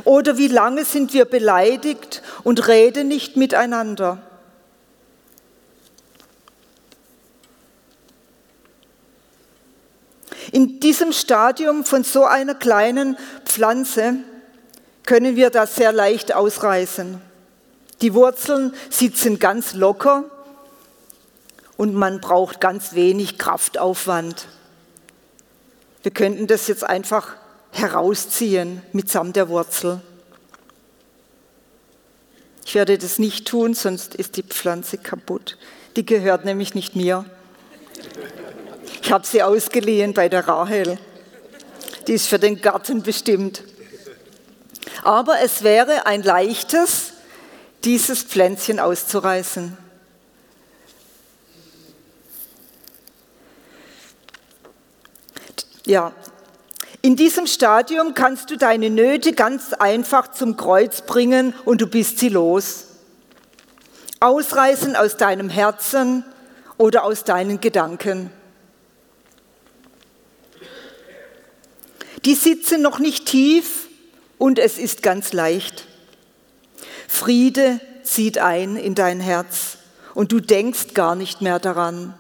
Oder 0.05 0.39
wie 0.39 0.47
lange 0.47 0.85
sind 0.85 1.15
wir 1.15 1.25
beleidigt 1.25 2.23
und 2.45 2.69
reden 2.69 3.09
nicht 3.09 3.37
miteinander? 3.37 4.23
In 10.53 10.79
diesem 10.79 11.13
Stadium 11.13 11.85
von 11.85 12.05
so 12.05 12.25
einer 12.25 12.55
kleinen 12.55 13.19
Pflanze 13.45 14.19
können 15.09 15.37
wir 15.37 15.49
das 15.49 15.75
sehr 15.75 15.91
leicht 15.91 16.35
ausreißen. 16.35 17.19
Die 18.03 18.13
Wurzeln 18.13 18.75
sitzen 18.91 19.39
ganz 19.39 19.73
locker 19.73 20.25
und 21.79 21.95
man 21.95 22.21
braucht 22.21 22.61
ganz 22.61 22.93
wenig 22.93 23.39
Kraftaufwand. 23.39 24.49
Wir 26.03 26.13
könnten 26.13 26.47
das 26.47 26.69
jetzt 26.69 26.85
einfach 26.85 27.37
herausziehen 27.73 28.83
mitsamt 28.93 29.35
der 29.37 29.49
Wurzel. 29.49 30.03
Ich 32.67 32.75
werde 32.75 32.99
das 32.99 33.19
nicht 33.19 33.49
tun, 33.49 33.73
sonst 33.73 34.15
ist 34.15 34.37
die 34.37 34.43
Pflanze 34.43 34.99
kaputt. 34.99 35.57
Die 35.97 36.05
gehört 36.05 36.45
nämlich 36.45 36.75
nicht 36.75 36.97
mir. 36.97 37.25
Ich 39.03 39.11
habe 39.11 39.27
sie 39.27 39.43
ausgeliehen 39.43 40.13
bei 40.13 40.29
der 40.29 40.47
Rahel. 40.47 40.99
Die 42.07 42.13
ist 42.13 42.27
für 42.27 42.39
den 42.39 42.61
Garten 42.61 43.03
bestimmt. 43.03 43.63
Aber 45.03 45.41
es 45.41 45.63
wäre 45.63 46.07
ein 46.07 46.23
leichtes, 46.23 47.13
dieses 47.85 48.23
Pflänzchen 48.23 48.81
auszureißen. 48.81 49.77
Ja, 55.87 56.13
in 57.01 57.17
diesem 57.17 57.47
Stadium 57.47 58.13
kannst 58.13 58.51
du 58.51 58.57
deine 58.57 58.91
Nöte 58.91 59.33
ganz 59.33 59.73
einfach 59.73 60.33
zum 60.33 60.57
Kreuz 60.57 61.03
bringen 61.03 61.55
und 61.65 61.81
du 61.81 61.87
bist 61.87 62.19
sie 62.19 62.29
los. 62.29 62.87
Ausreißen 64.21 64.97
aus 64.97 65.17
deinem 65.17 65.49
Herzen 65.49 66.25
oder 66.77 67.05
aus 67.05 67.25
deinen 67.25 67.61
Gedanken. 67.61 68.31
Die 72.25 72.35
sitzen 72.35 72.83
noch 72.83 72.99
nicht 72.99 73.27
tief 73.27 73.88
und 74.39 74.59
es 74.59 74.79
ist 74.79 75.03
ganz 75.03 75.33
leicht. 75.33 75.87
Friede 77.09 77.81
zieht 78.03 78.39
ein 78.39 78.77
in 78.77 78.95
dein 78.95 79.21
Herz 79.21 79.79
und 80.15 80.33
du 80.33 80.41
denkst 80.41 80.95
gar 80.95 81.15
nicht 81.15 81.43
mehr 81.43 81.59
daran. 81.59 82.15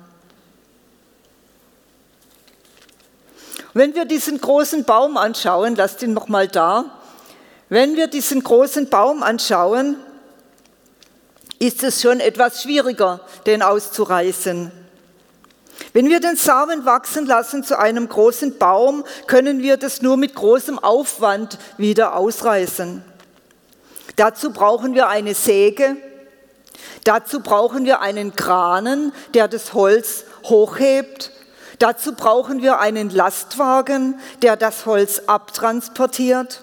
Wenn 3.74 3.94
wir 3.94 4.04
diesen 4.04 4.40
großen 4.40 4.84
Baum 4.84 5.16
anschauen, 5.16 5.76
lasst 5.76 6.02
ihn 6.02 6.12
noch 6.12 6.28
mal 6.28 6.48
da. 6.48 6.98
Wenn 7.68 7.96
wir 7.96 8.08
diesen 8.08 8.42
großen 8.42 8.88
Baum 8.88 9.22
anschauen, 9.22 9.96
ist 11.58 11.82
es 11.82 12.00
schon 12.00 12.20
etwas 12.20 12.62
schwieriger, 12.62 13.20
den 13.46 13.62
auszureißen. 13.62 14.72
Wenn 15.92 16.08
wir 16.08 16.20
den 16.20 16.36
Samen 16.36 16.84
wachsen 16.84 17.26
lassen 17.26 17.64
zu 17.64 17.78
einem 17.78 18.08
großen 18.08 18.58
Baum, 18.58 19.04
können 19.26 19.62
wir 19.62 19.76
das 19.76 20.02
nur 20.02 20.16
mit 20.16 20.34
großem 20.34 20.78
Aufwand 20.78 21.58
wieder 21.76 22.16
ausreißen. 22.16 23.04
Dazu 24.16 24.52
brauchen 24.52 24.94
wir 24.94 25.08
eine 25.08 25.34
Säge, 25.34 25.96
dazu 27.04 27.40
brauchen 27.40 27.84
wir 27.84 28.00
einen 28.00 28.34
Kranen, 28.34 29.12
der 29.34 29.46
das 29.48 29.74
Holz 29.74 30.24
hochhebt, 30.44 31.32
dazu 31.78 32.12
brauchen 32.14 32.62
wir 32.62 32.80
einen 32.80 33.10
Lastwagen, 33.10 34.18
der 34.42 34.56
das 34.56 34.86
Holz 34.86 35.22
abtransportiert 35.26 36.62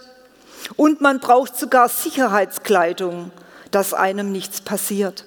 und 0.76 1.02
man 1.02 1.20
braucht 1.20 1.58
sogar 1.58 1.90
Sicherheitskleidung, 1.90 3.32
dass 3.72 3.94
einem 3.94 4.32
nichts 4.32 4.62
passiert. 4.62 5.26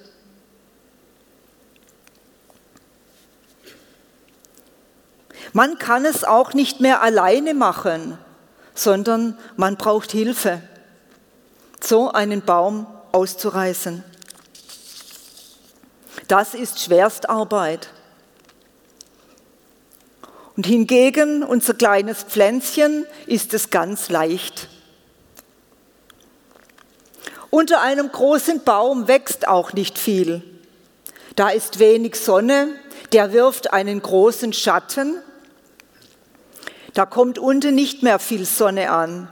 Man 5.53 5.79
kann 5.79 6.05
es 6.05 6.23
auch 6.23 6.53
nicht 6.53 6.79
mehr 6.79 7.01
alleine 7.01 7.53
machen, 7.53 8.17
sondern 8.75 9.37
man 9.57 9.77
braucht 9.77 10.11
Hilfe, 10.11 10.61
so 11.81 12.11
einen 12.11 12.41
Baum 12.41 12.87
auszureißen. 13.11 14.03
Das 16.27 16.53
ist 16.53 16.81
Schwerstarbeit. 16.81 17.89
Und 20.55 20.67
hingegen 20.67 21.41
unser 21.41 21.73
kleines 21.73 22.23
Pflänzchen 22.23 23.05
ist 23.25 23.53
es 23.53 23.69
ganz 23.69 24.09
leicht. 24.09 24.67
Unter 27.49 27.81
einem 27.81 28.11
großen 28.11 28.63
Baum 28.63 29.07
wächst 29.07 29.47
auch 29.47 29.73
nicht 29.73 29.97
viel. 29.97 30.43
Da 31.35 31.49
ist 31.49 31.79
wenig 31.79 32.15
Sonne, 32.15 32.75
der 33.11 33.33
wirft 33.33 33.73
einen 33.73 34.01
großen 34.01 34.53
Schatten 34.53 35.15
da 36.99 37.05
kommt 37.05 37.39
unten 37.39 37.75
nicht 37.75 38.03
mehr 38.03 38.19
viel 38.19 38.43
Sonne 38.43 38.91
an. 38.91 39.29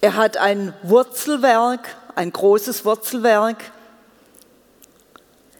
Er 0.00 0.16
hat 0.16 0.36
ein 0.36 0.74
Wurzelwerk, 0.82 1.96
ein 2.16 2.32
großes 2.32 2.84
Wurzelwerk, 2.84 3.70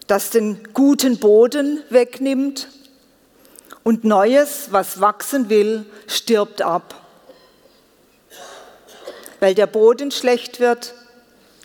das 0.08 0.30
den 0.30 0.72
guten 0.74 1.20
Boden 1.20 1.80
wegnimmt 1.90 2.66
und 3.84 4.02
Neues, 4.02 4.72
was 4.72 5.00
wachsen 5.00 5.48
will, 5.48 5.86
stirbt 6.08 6.60
ab. 6.60 7.06
Weil 9.38 9.54
der 9.54 9.68
Boden 9.68 10.10
schlecht 10.10 10.58
wird, 10.58 10.94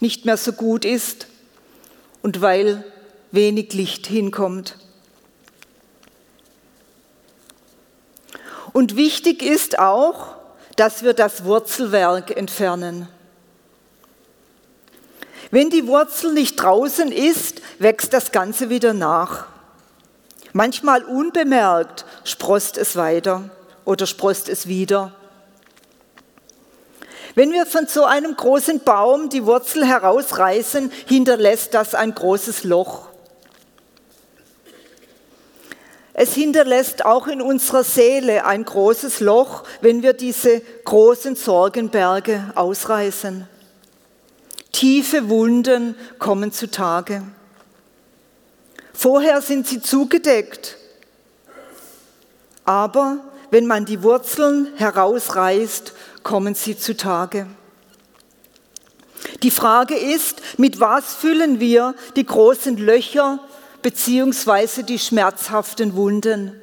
nicht 0.01 0.25
mehr 0.25 0.37
so 0.37 0.53
gut 0.53 0.85
ist 0.85 1.25
und 2.21 2.41
weil 2.41 2.85
wenig 3.31 3.73
Licht 3.73 4.05
hinkommt. 4.05 4.75
Und 8.73 8.95
wichtig 8.95 9.43
ist 9.43 9.79
auch, 9.79 10.35
dass 10.75 11.03
wir 11.03 11.13
das 11.13 11.43
Wurzelwerk 11.43 12.35
entfernen. 12.35 13.07
Wenn 15.51 15.69
die 15.69 15.85
Wurzel 15.87 16.33
nicht 16.33 16.55
draußen 16.55 17.11
ist, 17.11 17.61
wächst 17.79 18.13
das 18.13 18.31
Ganze 18.31 18.69
wieder 18.69 18.93
nach. 18.93 19.47
Manchmal 20.53 21.03
unbemerkt 21.03 22.05
sprost 22.23 22.77
es 22.77 22.95
weiter 22.95 23.49
oder 23.83 24.05
sprost 24.05 24.47
es 24.47 24.67
wieder. 24.67 25.13
Wenn 27.35 27.51
wir 27.51 27.65
von 27.65 27.87
so 27.87 28.03
einem 28.05 28.35
großen 28.35 28.81
Baum 28.81 29.29
die 29.29 29.45
Wurzel 29.45 29.85
herausreißen, 29.85 30.91
hinterlässt 31.07 31.73
das 31.73 31.95
ein 31.95 32.13
großes 32.13 32.63
Loch. 32.63 33.10
Es 36.13 36.33
hinterlässt 36.33 37.05
auch 37.05 37.27
in 37.27 37.41
unserer 37.41 37.83
Seele 37.83 38.45
ein 38.45 38.65
großes 38.65 39.21
Loch, 39.21 39.63
wenn 39.79 40.03
wir 40.03 40.13
diese 40.13 40.61
großen 40.83 41.35
Sorgenberge 41.35 42.51
ausreißen. 42.55 43.47
Tiefe 44.71 45.29
Wunden 45.29 45.95
kommen 46.19 46.51
zutage. 46.51 47.23
Vorher 48.93 49.41
sind 49.41 49.67
sie 49.67 49.81
zugedeckt, 49.81 50.77
aber 52.65 53.19
wenn 53.49 53.65
man 53.65 53.85
die 53.85 54.03
Wurzeln 54.03 54.67
herausreißt, 54.75 55.93
kommen 56.23 56.55
sie 56.55 56.77
zutage. 56.77 57.47
Die 59.43 59.51
Frage 59.51 59.95
ist, 59.95 60.41
mit 60.57 60.79
was 60.79 61.15
füllen 61.15 61.59
wir 61.59 61.95
die 62.15 62.25
großen 62.25 62.77
Löcher 62.77 63.39
beziehungsweise 63.81 64.83
die 64.83 64.99
schmerzhaften 64.99 65.95
Wunden. 65.95 66.59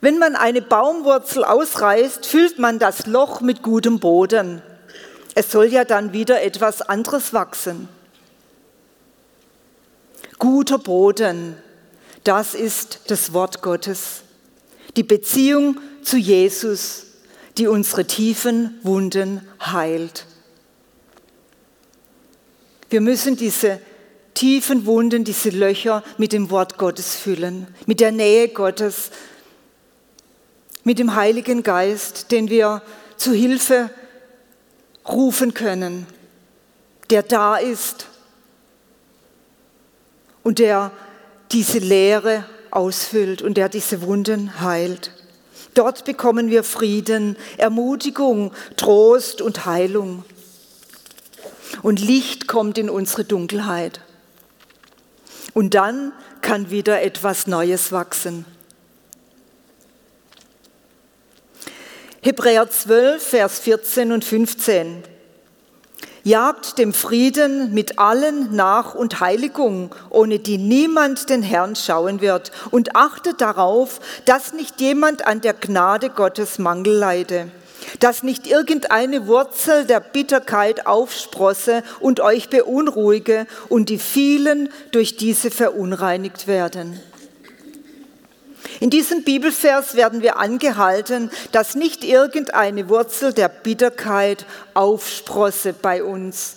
Wenn 0.00 0.18
man 0.18 0.34
eine 0.34 0.62
Baumwurzel 0.62 1.44
ausreißt, 1.44 2.24
füllt 2.24 2.58
man 2.58 2.78
das 2.78 3.06
Loch 3.06 3.40
mit 3.40 3.62
gutem 3.62 4.00
Boden. 4.00 4.62
Es 5.34 5.52
soll 5.52 5.66
ja 5.66 5.84
dann 5.84 6.12
wieder 6.12 6.42
etwas 6.42 6.80
anderes 6.80 7.32
wachsen. 7.32 7.88
Guter 10.38 10.78
Boden, 10.78 11.56
das 12.24 12.54
ist 12.54 13.00
das 13.08 13.34
Wort 13.34 13.60
Gottes. 13.60 14.22
Die 14.96 15.02
Beziehung 15.02 15.78
zu 16.02 16.16
Jesus, 16.16 17.06
die 17.58 17.66
unsere 17.66 18.06
tiefen 18.06 18.78
Wunden 18.82 19.46
heilt. 19.60 20.24
Wir 22.88 23.02
müssen 23.02 23.36
diese 23.36 23.80
tiefen 24.40 24.86
Wunden, 24.86 25.22
diese 25.22 25.50
Löcher 25.50 26.02
mit 26.16 26.32
dem 26.32 26.48
Wort 26.48 26.78
Gottes 26.78 27.14
füllen, 27.14 27.66
mit 27.84 28.00
der 28.00 28.10
Nähe 28.10 28.48
Gottes, 28.48 29.10
mit 30.82 30.98
dem 30.98 31.14
Heiligen 31.14 31.62
Geist, 31.62 32.30
den 32.30 32.48
wir 32.48 32.80
zu 33.18 33.34
Hilfe 33.34 33.90
rufen 35.06 35.52
können, 35.52 36.06
der 37.10 37.22
da 37.22 37.56
ist 37.56 38.06
und 40.42 40.58
der 40.58 40.90
diese 41.52 41.78
Leere 41.78 42.46
ausfüllt 42.70 43.42
und 43.42 43.58
der 43.58 43.68
diese 43.68 44.00
Wunden 44.00 44.58
heilt. 44.62 45.12
Dort 45.74 46.06
bekommen 46.06 46.48
wir 46.48 46.64
Frieden, 46.64 47.36
Ermutigung, 47.58 48.54
Trost 48.78 49.42
und 49.42 49.66
Heilung. 49.66 50.24
Und 51.82 52.00
Licht 52.00 52.48
kommt 52.48 52.78
in 52.78 52.88
unsere 52.88 53.24
Dunkelheit. 53.24 54.00
Und 55.54 55.74
dann 55.74 56.12
kann 56.40 56.70
wieder 56.70 57.02
etwas 57.02 57.46
Neues 57.46 57.92
wachsen. 57.92 58.44
Hebräer 62.22 62.68
12, 62.68 63.22
Vers 63.22 63.60
14 63.60 64.12
und 64.12 64.24
15. 64.24 65.02
Jagt 66.22 66.76
dem 66.76 66.92
Frieden 66.92 67.72
mit 67.72 67.98
allen 67.98 68.54
nach 68.54 68.94
und 68.94 69.20
Heiligung, 69.20 69.94
ohne 70.10 70.38
die 70.38 70.58
niemand 70.58 71.30
den 71.30 71.42
Herrn 71.42 71.76
schauen 71.76 72.20
wird, 72.20 72.52
und 72.70 72.94
achtet 72.94 73.40
darauf, 73.40 74.00
dass 74.26 74.52
nicht 74.52 74.82
jemand 74.82 75.26
an 75.26 75.40
der 75.40 75.54
Gnade 75.54 76.10
Gottes 76.10 76.58
Mangel 76.58 76.92
leide, 76.92 77.50
dass 77.98 78.22
nicht 78.22 78.46
irgendeine 78.46 79.26
Wurzel 79.26 79.84
der 79.84 80.00
Bitterkeit 80.00 80.86
aufsprosse 80.86 81.82
und 81.98 82.20
euch 82.20 82.48
beunruhige 82.48 83.46
und 83.68 83.88
die 83.88 83.98
vielen 83.98 84.68
durch 84.92 85.16
diese 85.16 85.50
verunreinigt 85.50 86.46
werden. 86.46 87.00
In 88.78 88.88
diesem 88.88 89.24
Bibelvers 89.24 89.94
werden 89.94 90.22
wir 90.22 90.38
angehalten, 90.38 91.30
dass 91.52 91.74
nicht 91.74 92.04
irgendeine 92.04 92.88
Wurzel 92.88 93.32
der 93.32 93.48
Bitterkeit 93.48 94.46
aufsprosse 94.74 95.74
bei 95.74 96.02
uns. 96.02 96.56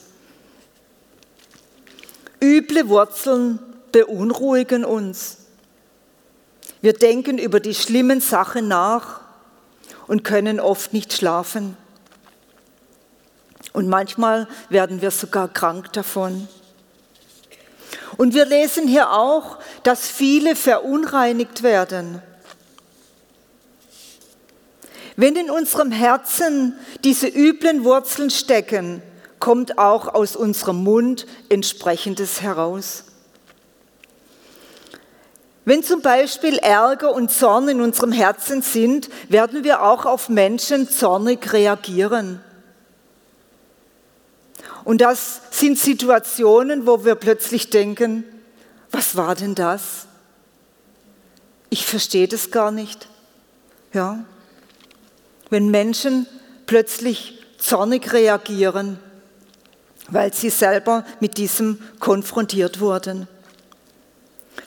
Üble 2.42 2.88
Wurzeln 2.88 3.60
beunruhigen 3.92 4.86
uns. 4.86 5.38
Wir 6.82 6.94
denken 6.94 7.38
über 7.38 7.60
die 7.62 7.76
schlimmen 7.76 8.20
Sachen 8.20 8.68
nach 8.68 9.22
und 10.14 10.24
können 10.24 10.60
oft 10.60 10.94
nicht 10.94 11.12
schlafen. 11.12 11.76
Und 13.74 13.88
manchmal 13.88 14.48
werden 14.70 15.02
wir 15.02 15.10
sogar 15.10 15.48
krank 15.48 15.92
davon. 15.94 16.48
Und 18.18 18.36
wir 18.36 18.46
lesen 18.46 18.88
hier 18.88 19.10
auch, 19.10 19.58
dass 19.82 20.08
viele 20.08 20.56
verunreinigt 20.56 21.64
werden. 21.64 22.22
Wenn 25.16 25.36
in 25.36 25.50
unserem 25.50 25.92
Herzen 25.92 26.78
diese 27.04 27.28
üblen 27.28 27.84
Wurzeln 27.84 28.30
stecken, 28.30 29.02
kommt 29.40 29.80
auch 29.80 30.14
aus 30.14 30.36
unserem 30.36 30.84
Mund 30.84 31.26
entsprechendes 31.50 32.44
heraus. 32.44 33.06
Wenn 35.66 35.82
zum 35.84 36.02
Beispiel 36.02 36.58
Ärger 36.58 37.14
und 37.14 37.32
Zorn 37.32 37.70
in 37.70 37.82
unserem 37.82 38.12
Herzen 38.12 38.62
sind, 38.62 39.10
werden 39.30 39.64
wir 39.64 39.84
auch 39.84 40.06
auf 40.06 40.28
Menschen 40.28 40.90
zornig 40.90 41.54
reagieren. 41.54 42.42
Und 44.84 45.00
das 45.00 45.42
sind 45.52 45.80
Situationen, 45.80 46.86
wo 46.86 47.06
wir 47.06 47.16
plötzlich 47.16 47.70
denken, 47.70 48.26
was 48.92 49.16
war 49.16 49.36
denn 49.36 49.56
das? 49.56 50.08
Ich 51.70 51.86
verstehe 51.86 52.28
das 52.28 52.52
gar 52.52 52.72
nicht. 52.72 53.08
Ja? 53.94 54.26
Wenn 55.50 55.70
Menschen 55.70 56.28
plötzlich 56.66 57.42
zornig 57.58 58.12
reagieren, 58.12 59.00
weil 60.10 60.34
sie 60.34 60.50
selber 60.50 61.06
mit 61.22 61.38
diesem 61.38 61.80
konfrontiert 62.00 62.82
wurden. 62.82 63.28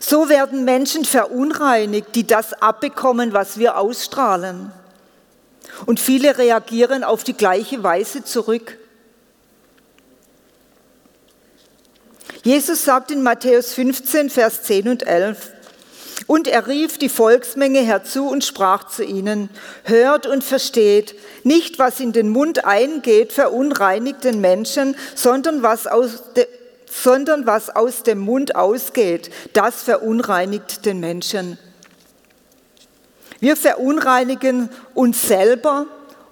So 0.01 0.29
werden 0.29 0.65
Menschen 0.65 1.05
verunreinigt, 1.05 2.15
die 2.15 2.27
das 2.27 2.53
abbekommen, 2.55 3.33
was 3.33 3.59
wir 3.59 3.79
ausstrahlen. 3.79 4.73
Und 5.85 6.01
viele 6.01 6.39
reagieren 6.39 7.05
auf 7.05 7.25
die 7.25 7.37
gleiche 7.37 7.83
Weise 7.83 8.25
zurück. 8.25 8.79
Jesus 12.43 12.85
sagt 12.85 13.11
in 13.11 13.23
Matthäus 13.23 13.75
15, 13.75 14.31
Vers 14.31 14.63
10 14.63 14.89
und 14.89 15.07
11, 15.07 15.53
und 16.27 16.49
er 16.49 16.67
rief 16.67 16.99
die 16.99 17.09
Volksmenge 17.09 17.81
herzu 17.81 18.29
und 18.29 18.45
sprach 18.45 18.89
zu 18.89 19.05
ihnen, 19.05 19.49
hört 19.85 20.27
und 20.27 20.43
versteht, 20.43 21.15
nicht 21.45 21.79
was 21.79 22.01
in 22.01 22.13
den 22.13 22.29
Mund 22.31 22.65
eingeht, 22.65 23.33
verunreinigt 23.33 24.25
den 24.25 24.41
Menschen, 24.41 24.97
sondern 25.15 25.63
was 25.63 25.87
aus, 25.87 26.33
de, 26.35 26.47
sondern 27.03 27.47
was 27.47 27.71
aus 27.71 28.03
dem 28.03 28.19
Mund 28.19 28.57
ausgeht, 28.57 29.31
das 29.53 29.83
verunreinigt 29.83 30.87
den 30.87 31.01
Menschen. 31.01 31.59
Wir 33.41 33.57
verunreinigen 33.57 34.71
uns 34.95 35.23
selber 35.29 35.87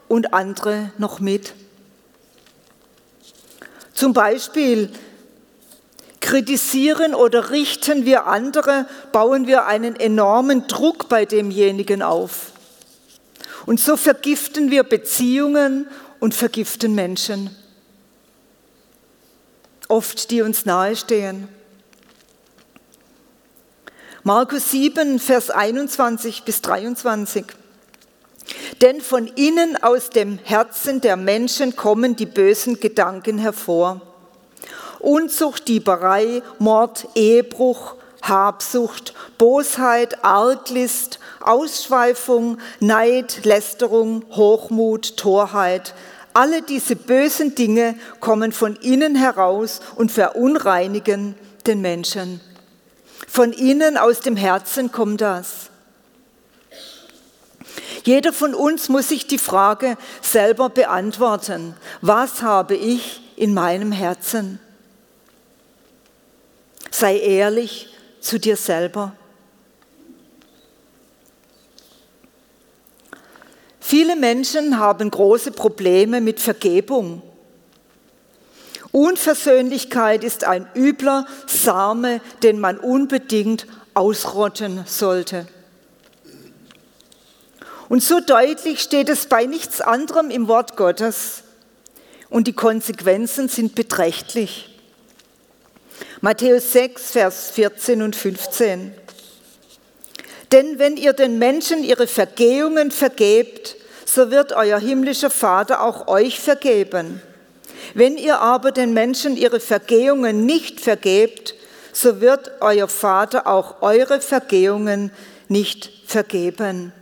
und 0.09 0.33
andere 0.33 0.91
noch 0.99 1.21
mit. 1.21 1.55
Zum 3.93 4.13
Beispiel 4.13 4.91
Kritisieren 6.21 7.15
oder 7.15 7.51
richten 7.51 8.07
wir 8.07 8.27
andere, 8.27 8.87
bauen 9.13 9.47
wir 9.47 9.67
einen 9.67 9.95
enormen 9.95 10.67
Druck 10.67 11.11
bei 11.11 11.27
demjenigen 11.27 12.01
auf. 12.03 12.53
Und 13.67 13.79
so 13.79 13.99
vergiften 13.99 14.71
wir 14.71 14.83
Beziehungen 14.85 15.87
und 16.21 16.35
vergiften 16.35 16.95
Menschen, 16.95 17.55
oft 19.89 20.31
die 20.31 20.43
uns 20.43 20.65
nahestehen. 20.65 21.49
Markus 24.23 24.71
7, 24.71 25.19
Vers 25.19 25.51
21 25.51 26.45
bis 26.45 26.63
23. 26.63 27.45
Denn 28.81 29.01
von 29.01 29.27
innen 29.27 29.83
aus 29.83 30.11
dem 30.11 30.39
Herzen 30.43 31.01
der 31.01 31.17
Menschen 31.17 31.77
kommen 31.77 32.17
die 32.17 32.27
bösen 32.27 32.81
Gedanken 32.81 33.39
hervor 33.39 34.01
Unzucht, 35.05 35.69
Dieberei, 35.69 36.43
Mord, 36.59 37.09
Ehebruch, 37.15 37.97
Habsucht, 38.23 39.13
Bosheit, 39.37 40.25
Arglist, 40.25 41.19
Ausschweifung, 41.41 42.57
Neid, 42.81 43.45
Lästerung, 43.45 44.25
Hochmut, 44.31 45.19
Torheit. 45.19 45.95
Alle 46.35 46.63
diese 46.63 46.97
bösen 46.97 47.55
Dinge 47.55 47.95
kommen 48.19 48.51
von 48.51 48.75
innen 48.77 49.15
heraus 49.15 49.81
und 49.95 50.11
verunreinigen 50.11 51.37
den 51.65 51.81
Menschen. 51.81 52.41
Von 53.29 53.53
innen 53.53 53.97
aus 53.97 54.19
dem 54.21 54.37
Herzen 54.37 54.91
kommt 54.91 55.21
das. 55.21 55.71
Jeder 58.03 58.33
von 58.33 58.53
uns 58.53 58.89
muss 58.89 59.09
sich 59.09 59.29
die 59.29 59.39
Frage 59.39 59.97
selber 60.21 60.69
beantworten. 60.69 61.75
Was 62.03 62.43
habe 62.43 62.75
ich 62.75 63.23
in 63.37 63.55
meinem 63.55 63.93
Herzen? 63.93 64.59
Sei 66.91 67.19
ehrlich 67.19 67.89
zu 68.21 68.39
dir 68.39 68.57
selber. 68.57 69.15
Viele 73.97 74.17
Menschen 74.17 74.81
haben 74.81 75.09
große 75.09 75.53
Probleme 75.53 76.21
mit 76.21 76.41
Vergebung. 76.41 77.23
Unversöhnlichkeit 78.91 80.25
ist 80.25 80.43
ein 80.43 80.67
übler 80.75 81.29
Same, 81.47 82.21
den 82.43 82.59
man 82.59 82.79
unbedingt 82.79 83.69
ausrotten 83.95 84.83
sollte. 84.85 85.47
Und 87.89 88.03
so 88.03 88.19
deutlich 88.19 88.81
steht 88.81 89.09
es 89.09 89.27
bei 89.27 89.45
nichts 89.47 89.81
anderem 89.81 90.29
im 90.31 90.49
Wort 90.49 90.77
Gottes. 90.77 91.45
Und 92.29 92.49
die 92.49 92.53
Konsequenzen 92.53 93.49
sind 93.49 93.77
beträchtlich. 93.77 94.77
Matthäus 96.21 96.73
6, 96.73 97.13
Vers 97.13 97.51
14 97.51 98.03
und 98.03 98.17
15. 98.17 98.93
Denn 100.51 100.81
wenn 100.81 100.97
ihr 100.97 101.13
den 101.13 101.39
Menschen 101.39 101.85
ihre 101.85 102.09
Vergehungen 102.09 102.91
vergebt, 102.91 103.77
so 104.15 104.31
wird 104.31 104.53
euer 104.53 104.79
himmlischer 104.79 105.31
Vater 105.31 105.83
auch 105.83 106.07
euch 106.07 106.39
vergeben. 106.39 107.21
Wenn 107.95 108.17
ihr 108.17 108.41
aber 108.41 108.71
den 108.71 108.93
Menschen 108.93 109.37
ihre 109.37 109.61
Vergehungen 109.61 110.47
nicht 110.47 110.81
vergebt, 110.81 111.55
so 111.93 112.21
wird 112.21 112.51
euer 112.61 112.89
Vater 112.89 113.47
auch 113.47 113.83
eure 113.83 114.21
Vergehungen 114.21 115.11
nicht 115.49 115.91
vergeben. 116.07 116.93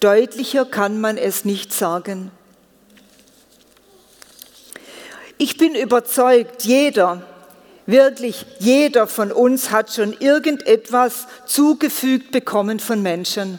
Deutlicher 0.00 0.64
kann 0.64 1.00
man 1.00 1.16
es 1.16 1.44
nicht 1.44 1.72
sagen. 1.72 2.30
Ich 5.38 5.56
bin 5.56 5.74
überzeugt, 5.74 6.64
jeder, 6.64 7.22
Wirklich, 7.86 8.46
jeder 8.60 9.08
von 9.08 9.32
uns 9.32 9.72
hat 9.72 9.92
schon 9.92 10.12
irgendetwas 10.12 11.26
zugefügt 11.46 12.30
bekommen 12.30 12.78
von 12.78 13.02
Menschen. 13.02 13.58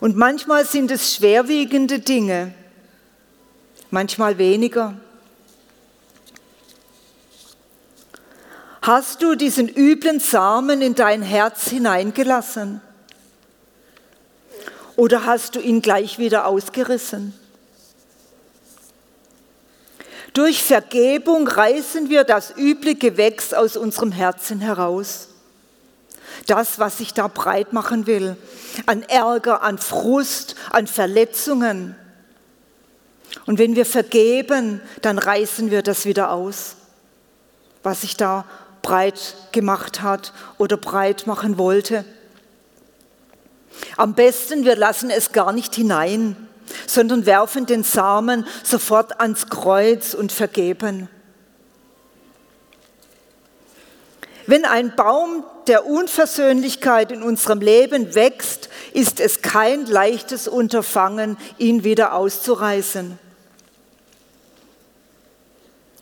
Und 0.00 0.16
manchmal 0.16 0.64
sind 0.64 0.90
es 0.90 1.14
schwerwiegende 1.14 1.98
Dinge, 1.98 2.54
manchmal 3.90 4.38
weniger. 4.38 4.94
Hast 8.82 9.22
du 9.22 9.34
diesen 9.34 9.68
üblen 9.68 10.20
Samen 10.20 10.80
in 10.80 10.94
dein 10.94 11.22
Herz 11.22 11.68
hineingelassen? 11.68 12.80
Oder 14.96 15.26
hast 15.26 15.56
du 15.56 15.60
ihn 15.60 15.82
gleich 15.82 16.18
wieder 16.18 16.46
ausgerissen? 16.46 17.34
Durch 20.32 20.62
Vergebung 20.62 21.48
reißen 21.48 22.08
wir 22.08 22.24
das 22.24 22.56
üble 22.56 22.94
Gewächs 22.94 23.52
aus 23.52 23.76
unserem 23.76 24.12
Herzen 24.12 24.60
heraus. 24.60 25.27
Das, 26.46 26.78
was 26.78 26.98
sich 26.98 27.14
da 27.14 27.28
breit 27.28 27.72
machen 27.72 28.06
will. 28.06 28.36
An 28.86 29.02
Ärger, 29.02 29.62
an 29.62 29.78
Frust, 29.78 30.54
an 30.70 30.86
Verletzungen. 30.86 31.96
Und 33.46 33.58
wenn 33.58 33.76
wir 33.76 33.86
vergeben, 33.86 34.80
dann 35.02 35.18
reißen 35.18 35.70
wir 35.70 35.82
das 35.82 36.04
wieder 36.04 36.32
aus, 36.32 36.76
was 37.82 38.02
sich 38.02 38.16
da 38.16 38.44
breit 38.82 39.34
gemacht 39.52 40.02
hat 40.02 40.32
oder 40.56 40.76
breit 40.76 41.26
machen 41.26 41.58
wollte. 41.58 42.04
Am 43.96 44.14
besten, 44.14 44.64
wir 44.64 44.76
lassen 44.76 45.10
es 45.10 45.32
gar 45.32 45.52
nicht 45.52 45.74
hinein, 45.74 46.36
sondern 46.86 47.26
werfen 47.26 47.66
den 47.66 47.84
Samen 47.84 48.46
sofort 48.64 49.20
ans 49.20 49.48
Kreuz 49.48 50.14
und 50.14 50.32
vergeben. 50.32 51.08
Wenn 54.48 54.64
ein 54.64 54.96
Baum 54.96 55.44
der 55.66 55.84
Unversöhnlichkeit 55.84 57.12
in 57.12 57.22
unserem 57.22 57.60
Leben 57.60 58.14
wächst, 58.14 58.70
ist 58.94 59.20
es 59.20 59.42
kein 59.42 59.84
leichtes 59.84 60.48
Unterfangen, 60.48 61.36
ihn 61.58 61.84
wieder 61.84 62.14
auszureißen. 62.14 63.18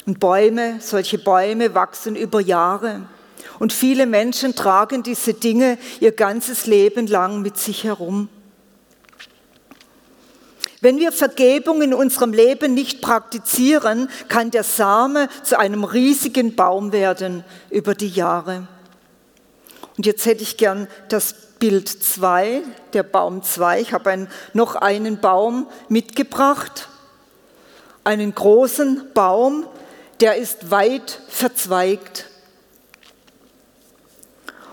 Und 0.06 0.20
Bäume, 0.20 0.76
solche 0.78 1.18
Bäume 1.18 1.74
wachsen 1.74 2.14
über 2.14 2.40
Jahre. 2.40 3.08
Und 3.58 3.72
viele 3.72 4.06
Menschen 4.06 4.54
tragen 4.54 5.02
diese 5.02 5.34
Dinge 5.34 5.76
ihr 5.98 6.12
ganzes 6.12 6.66
Leben 6.66 7.08
lang 7.08 7.42
mit 7.42 7.58
sich 7.58 7.82
herum. 7.82 8.28
Wenn 10.86 11.00
wir 11.00 11.10
Vergebung 11.10 11.82
in 11.82 11.92
unserem 11.92 12.32
Leben 12.32 12.72
nicht 12.72 13.02
praktizieren, 13.02 14.08
kann 14.28 14.52
der 14.52 14.62
Same 14.62 15.28
zu 15.42 15.58
einem 15.58 15.82
riesigen 15.82 16.54
Baum 16.54 16.92
werden 16.92 17.42
über 17.70 17.96
die 17.96 18.08
Jahre. 18.08 18.68
Und 19.96 20.06
jetzt 20.06 20.26
hätte 20.26 20.44
ich 20.44 20.56
gern 20.56 20.86
das 21.08 21.34
Bild 21.58 21.88
2, 21.88 22.62
der 22.92 23.02
Baum 23.02 23.42
2. 23.42 23.80
Ich 23.80 23.92
habe 23.92 24.10
ein, 24.10 24.28
noch 24.52 24.76
einen 24.76 25.18
Baum 25.18 25.66
mitgebracht, 25.88 26.88
einen 28.04 28.32
großen 28.32 29.10
Baum, 29.12 29.66
der 30.20 30.36
ist 30.36 30.70
weit 30.70 31.20
verzweigt. 31.26 32.26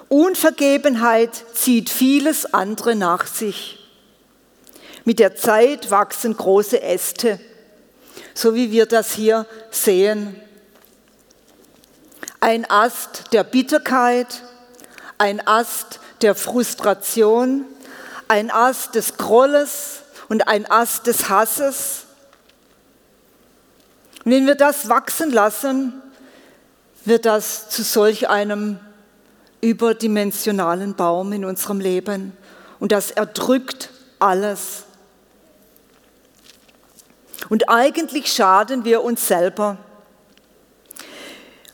Unvergebenheit 0.10 1.32
zieht 1.56 1.90
vieles 1.90 2.54
andere 2.54 2.96
nach 2.96 3.26
sich. 3.26 3.83
Mit 5.06 5.20
der 5.20 5.36
Zeit 5.36 5.92
wachsen 5.92 6.36
große 6.36 6.82
Äste, 6.82 7.40
so 8.34 8.56
wie 8.56 8.72
wir 8.72 8.86
das 8.86 9.12
hier 9.14 9.46
sehen. 9.70 10.40
Ein 12.40 12.70
Ast 12.70 13.34
der 13.34 13.44
Bitterkeit, 13.44 14.44
ein 15.18 15.46
Ast 15.46 16.00
der 16.22 16.36
Frustration, 16.36 17.66
ein 18.28 18.50
Ast 18.50 18.96
des 18.96 19.18
Grolles 19.18 20.04
und 20.30 20.48
ein 20.48 20.70
Ast 20.70 21.08
des 21.08 21.30
Hasses. 21.30 22.06
Und 24.24 24.32
wenn 24.32 24.48
wir 24.48 24.56
das 24.56 24.88
wachsen 24.88 25.32
lassen, 25.32 26.02
wird 27.06 27.26
das 27.26 27.70
zu 27.70 27.84
solch 27.84 28.30
einem 28.30 28.80
überdimensionalen 29.62 30.96
Baum 30.96 31.34
in 31.34 31.44
unserem 31.46 31.80
Leben. 31.80 32.36
Und 32.80 32.92
das 32.92 33.12
erdrückt 33.12 33.90
alles. 34.20 34.86
Und 37.50 37.70
eigentlich 37.70 38.32
schaden 38.32 38.86
wir 38.86 39.04
uns 39.04 39.28
selber. 39.28 39.78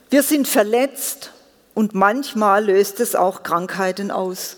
Wir 0.10 0.24
sind 0.24 0.48
verletzt 0.48 1.32
und 1.74 1.94
manchmal 1.94 2.66
löst 2.66 3.00
es 3.00 3.16
auch 3.16 3.44
Krankheiten 3.44 4.12
aus. 4.12 4.58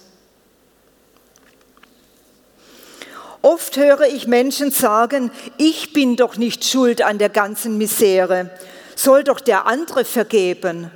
Oft 3.41 3.75
höre 3.75 4.01
ich 4.01 4.27
Menschen 4.27 4.71
sagen, 4.71 5.31
ich 5.57 5.93
bin 5.93 6.15
doch 6.15 6.37
nicht 6.37 6.63
schuld 6.63 7.01
an 7.01 7.17
der 7.17 7.29
ganzen 7.29 7.77
Misere, 7.77 8.51
soll 8.95 9.23
doch 9.23 9.39
der 9.39 9.65
andere 9.65 10.05
vergeben. 10.05 10.91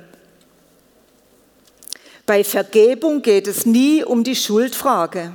Bei 2.24 2.44
Vergebung 2.44 3.22
geht 3.22 3.46
es 3.46 3.66
nie 3.66 4.04
um 4.04 4.24
die 4.24 4.36
Schuldfrage. 4.36 5.32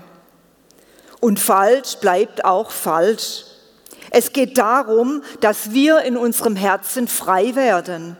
Und 1.19 1.39
falsch 1.39 1.97
bleibt 1.97 2.43
auch 2.43 2.71
falsch. 2.71 3.45
Es 4.11 4.33
geht 4.33 4.57
darum, 4.57 5.23
dass 5.39 5.71
wir 5.71 6.01
in 6.01 6.17
unserem 6.17 6.57
Herzen 6.57 7.07
frei 7.07 7.55
werden. 7.55 8.17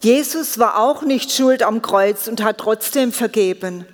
Jesus 0.00 0.58
war 0.58 0.78
auch 0.78 1.02
nicht 1.02 1.30
schuld 1.30 1.62
am 1.62 1.82
Kreuz 1.82 2.28
und 2.28 2.42
hat 2.42 2.58
trotzdem 2.58 3.12
vergeben. 3.12 3.84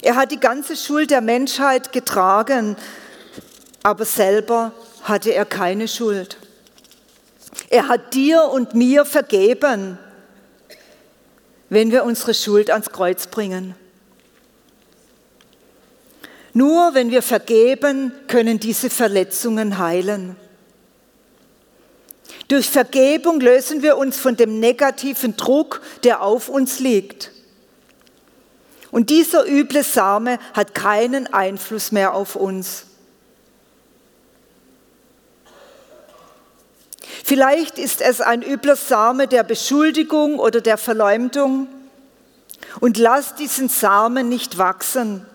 Er 0.00 0.14
hat 0.14 0.30
die 0.30 0.40
ganze 0.40 0.76
Schuld 0.76 1.10
der 1.10 1.20
Menschheit 1.20 1.92
getragen, 1.92 2.76
aber 3.82 4.04
selber 4.04 4.72
hatte 5.02 5.34
er 5.34 5.44
keine 5.44 5.88
Schuld. 5.88 6.36
Er 7.68 7.88
hat 7.88 8.14
dir 8.14 8.44
und 8.44 8.74
mir 8.74 9.04
vergeben, 9.04 9.98
wenn 11.68 11.90
wir 11.90 12.04
unsere 12.04 12.32
Schuld 12.32 12.70
ans 12.70 12.92
Kreuz 12.92 13.26
bringen. 13.26 13.74
Nur 16.56 16.94
wenn 16.94 17.10
wir 17.10 17.20
vergeben, 17.20 18.12
können 18.28 18.58
diese 18.58 18.88
Verletzungen 18.88 19.76
heilen. 19.76 20.36
Durch 22.48 22.70
Vergebung 22.70 23.40
lösen 23.40 23.82
wir 23.82 23.98
uns 23.98 24.16
von 24.16 24.36
dem 24.36 24.58
negativen 24.58 25.36
Druck, 25.36 25.82
der 26.02 26.22
auf 26.22 26.48
uns 26.48 26.80
liegt. 26.80 27.30
Und 28.90 29.10
dieser 29.10 29.46
üble 29.46 29.82
Same 29.82 30.38
hat 30.54 30.74
keinen 30.74 31.26
Einfluss 31.26 31.92
mehr 31.92 32.14
auf 32.14 32.36
uns. 32.36 32.86
Vielleicht 37.22 37.78
ist 37.78 38.00
es 38.00 38.22
ein 38.22 38.40
übler 38.40 38.76
Same 38.76 39.28
der 39.28 39.42
Beschuldigung 39.42 40.38
oder 40.38 40.62
der 40.62 40.78
Verleumdung. 40.78 41.68
Und 42.80 42.96
lass 42.96 43.34
diesen 43.34 43.68
Samen 43.68 44.30
nicht 44.30 44.56
wachsen 44.56 45.26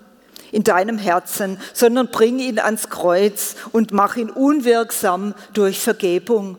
in 0.52 0.64
deinem 0.64 0.98
Herzen, 0.98 1.60
sondern 1.74 2.08
bring 2.08 2.40
ihn 2.40 2.60
ans 2.60 2.90
Kreuz 2.90 3.56
und 3.72 3.92
mach 3.92 4.18
ihn 4.18 4.30
unwirksam 4.30 5.34
durch 5.54 5.80
Vergebung. 5.80 6.58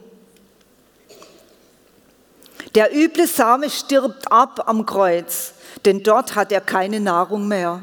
Der 2.75 2.95
üble 2.95 3.27
Same 3.27 3.69
stirbt 3.69 4.31
ab 4.31 4.67
am 4.67 4.85
Kreuz, 4.85 5.53
denn 5.85 6.01
dort 6.01 6.35
hat 6.35 6.51
er 6.51 6.61
keine 6.61 6.99
Nahrung 6.99 7.47
mehr. 7.47 7.81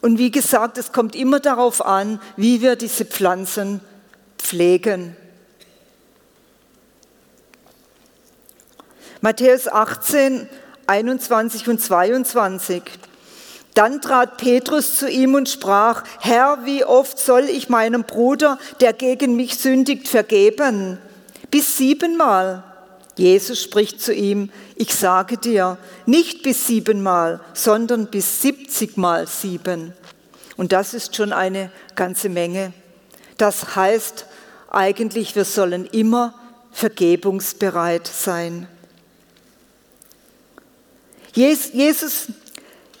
Und 0.00 0.18
wie 0.18 0.30
gesagt, 0.30 0.78
es 0.78 0.92
kommt 0.92 1.14
immer 1.14 1.40
darauf 1.40 1.84
an, 1.84 2.20
wie 2.36 2.62
wir 2.62 2.76
diese 2.76 3.04
Pflanzen 3.04 3.80
pflegen. 4.38 5.16
Matthäus 9.20 9.68
18, 9.68 10.48
21 10.86 11.68
und 11.68 11.80
22. 11.80 12.82
Dann 13.74 14.00
trat 14.00 14.36
Petrus 14.36 14.96
zu 14.96 15.08
ihm 15.08 15.34
und 15.34 15.48
sprach, 15.48 16.02
Herr, 16.20 16.64
wie 16.64 16.84
oft 16.84 17.18
soll 17.18 17.44
ich 17.44 17.68
meinem 17.68 18.04
Bruder, 18.04 18.58
der 18.80 18.92
gegen 18.92 19.36
mich 19.36 19.58
sündigt, 19.58 20.08
vergeben? 20.08 20.98
Bis 21.50 21.76
siebenmal. 21.76 22.64
Jesus 23.16 23.62
spricht 23.62 24.00
zu 24.00 24.14
ihm, 24.14 24.50
ich 24.76 24.94
sage 24.94 25.36
dir, 25.36 25.78
nicht 26.06 26.42
bis 26.42 26.66
siebenmal, 26.66 27.40
sondern 27.52 28.06
bis 28.06 28.40
siebzigmal 28.42 29.26
sieben. 29.26 29.92
Und 30.56 30.72
das 30.72 30.94
ist 30.94 31.16
schon 31.16 31.32
eine 31.32 31.70
ganze 31.94 32.28
Menge. 32.28 32.72
Das 33.36 33.76
heißt 33.76 34.26
eigentlich, 34.70 35.34
wir 35.36 35.44
sollen 35.44 35.86
immer 35.86 36.34
vergebungsbereit 36.72 38.06
sein. 38.06 38.68
Jesus, 41.32 42.28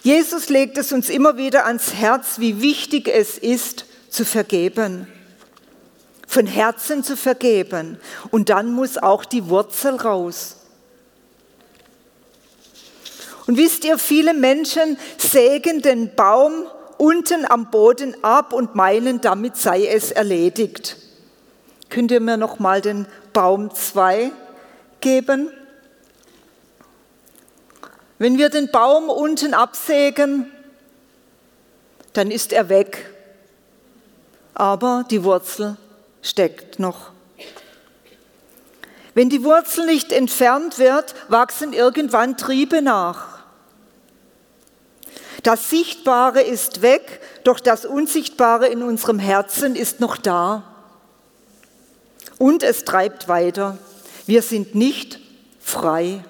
Jesus 0.02 0.48
legt 0.48 0.78
es 0.78 0.92
uns 0.92 1.08
immer 1.10 1.36
wieder 1.36 1.66
ans 1.66 1.94
Herz, 1.94 2.38
wie 2.38 2.62
wichtig 2.62 3.08
es 3.08 3.36
ist, 3.38 3.84
zu 4.08 4.24
vergeben 4.24 5.06
von 6.30 6.46
Herzen 6.46 7.02
zu 7.02 7.16
vergeben. 7.16 7.98
Und 8.30 8.50
dann 8.50 8.72
muss 8.72 8.96
auch 8.96 9.24
die 9.24 9.48
Wurzel 9.48 9.96
raus. 9.96 10.58
Und 13.48 13.56
wisst 13.56 13.84
ihr, 13.84 13.98
viele 13.98 14.32
Menschen 14.32 14.96
sägen 15.18 15.82
den 15.82 16.14
Baum 16.14 16.66
unten 16.98 17.44
am 17.50 17.72
Boden 17.72 18.14
ab 18.22 18.52
und 18.52 18.76
meinen, 18.76 19.20
damit 19.20 19.56
sei 19.56 19.86
es 19.86 20.12
erledigt. 20.12 20.98
Könnt 21.88 22.12
ihr 22.12 22.20
mir 22.20 22.36
noch 22.36 22.60
mal 22.60 22.80
den 22.80 23.06
Baum 23.32 23.74
2 23.74 24.30
geben? 25.00 25.50
Wenn 28.20 28.36
wir 28.36 28.50
den 28.50 28.70
Baum 28.70 29.08
unten 29.08 29.54
absägen, 29.54 30.52
dann 32.12 32.30
ist 32.30 32.52
er 32.52 32.68
weg. 32.68 33.10
Aber 34.52 35.06
die 35.10 35.24
Wurzel 35.24 35.78
steckt 36.20 36.78
noch. 36.78 37.12
Wenn 39.14 39.30
die 39.30 39.42
Wurzel 39.42 39.86
nicht 39.86 40.12
entfernt 40.12 40.78
wird, 40.78 41.14
wachsen 41.28 41.72
irgendwann 41.72 42.36
Triebe 42.36 42.82
nach. 42.82 43.38
Das 45.42 45.70
Sichtbare 45.70 46.42
ist 46.42 46.82
weg, 46.82 47.22
doch 47.44 47.58
das 47.58 47.86
Unsichtbare 47.86 48.66
in 48.66 48.82
unserem 48.82 49.18
Herzen 49.18 49.74
ist 49.74 50.00
noch 50.00 50.18
da. 50.18 50.64
Und 52.36 52.62
es 52.62 52.84
treibt 52.84 53.28
weiter. 53.28 53.78
Wir 54.26 54.42
sind 54.42 54.74
nicht 54.74 55.20
frei. 55.58 56.22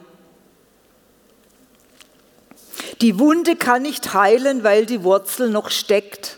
Die 3.01 3.19
Wunde 3.19 3.57
kann 3.57 3.83
nicht 3.83 4.13
heilen, 4.13 4.63
weil 4.63 4.85
die 4.85 5.03
Wurzel 5.03 5.51
noch 5.51 5.71
steckt. 5.71 6.37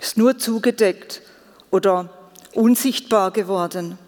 Ist 0.00 0.16
nur 0.16 0.38
zugedeckt 0.38 1.22
oder 1.70 2.10
unsichtbar 2.54 3.32
geworden. 3.32 3.98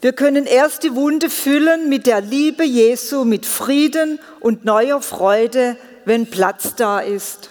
Wir 0.00 0.12
können 0.12 0.46
erst 0.46 0.84
die 0.84 0.94
Wunde 0.94 1.28
füllen 1.28 1.88
mit 1.88 2.06
der 2.06 2.20
Liebe 2.20 2.64
Jesu, 2.64 3.24
mit 3.24 3.44
Frieden 3.44 4.20
und 4.40 4.64
neuer 4.64 5.02
Freude, 5.02 5.76
wenn 6.04 6.30
Platz 6.30 6.76
da 6.76 7.00
ist. 7.00 7.50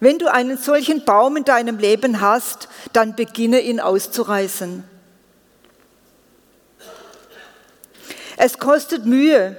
Wenn 0.00 0.18
du 0.18 0.32
einen 0.32 0.56
solchen 0.56 1.04
Baum 1.04 1.36
in 1.36 1.44
deinem 1.44 1.78
Leben 1.78 2.20
hast, 2.20 2.68
dann 2.92 3.14
beginne 3.14 3.60
ihn 3.60 3.78
auszureißen. 3.78 4.82
Es 8.44 8.58
kostet 8.58 9.06
Mühe 9.06 9.56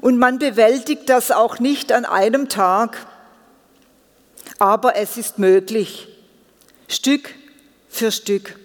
und 0.00 0.18
man 0.18 0.38
bewältigt 0.38 1.08
das 1.08 1.32
auch 1.32 1.58
nicht 1.58 1.90
an 1.90 2.04
einem 2.04 2.48
Tag, 2.48 2.96
aber 4.60 4.94
es 4.94 5.16
ist 5.16 5.40
möglich, 5.40 6.06
Stück 6.86 7.34
für 7.88 8.12
Stück. 8.12 8.56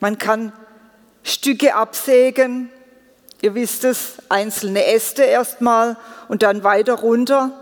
Man 0.00 0.18
kann 0.18 0.52
Stücke 1.22 1.76
absägen, 1.76 2.70
ihr 3.40 3.54
wisst 3.54 3.84
es, 3.84 4.16
einzelne 4.28 4.84
Äste 4.84 5.22
erstmal 5.22 5.96
und 6.28 6.42
dann 6.42 6.62
weiter 6.62 6.92
runter. 6.92 7.58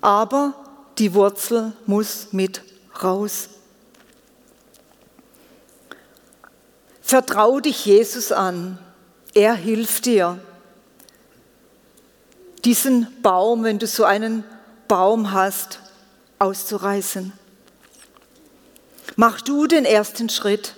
Aber 0.00 0.54
die 0.96 1.12
Wurzel 1.12 1.74
muss 1.84 2.28
mit 2.32 2.62
raus. 3.02 3.50
Vertrau 7.08 7.58
dich 7.58 7.86
Jesus 7.86 8.32
an. 8.32 8.78
Er 9.32 9.54
hilft 9.54 10.04
dir. 10.04 10.38
Diesen 12.66 13.06
Baum, 13.22 13.64
wenn 13.64 13.78
du 13.78 13.86
so 13.86 14.04
einen 14.04 14.44
Baum 14.88 15.32
hast, 15.32 15.80
auszureißen. 16.38 17.32
Mach 19.16 19.40
du 19.40 19.66
den 19.66 19.86
ersten 19.86 20.28
Schritt. 20.28 20.74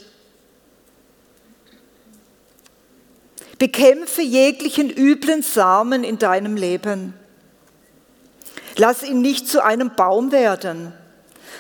Bekämpfe 3.59 4.23
jeglichen 4.23 4.88
üblen 4.88 5.43
Samen 5.43 6.05
in 6.05 6.19
deinem 6.19 6.55
Leben. 6.55 7.12
Lass 8.77 9.03
ihn 9.03 9.21
nicht 9.21 9.49
zu 9.49 9.64
einem 9.64 9.97
Baum 9.97 10.31
werden, 10.31 10.93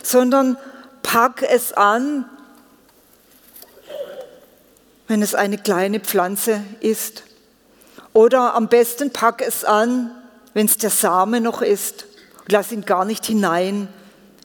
sondern 0.04 0.56
pack 1.02 1.42
es 1.42 1.72
an, 1.72 2.24
wenn 5.10 5.22
es 5.22 5.34
eine 5.34 5.58
kleine 5.58 5.98
Pflanze 5.98 6.62
ist. 6.78 7.24
Oder 8.12 8.54
am 8.54 8.68
besten 8.68 9.12
pack 9.12 9.42
es 9.44 9.64
an, 9.64 10.12
wenn 10.54 10.66
es 10.66 10.78
der 10.78 10.90
Same 10.90 11.40
noch 11.40 11.62
ist. 11.62 12.06
Lass 12.46 12.70
ihn 12.70 12.84
gar 12.84 13.04
nicht 13.04 13.26
hinein 13.26 13.88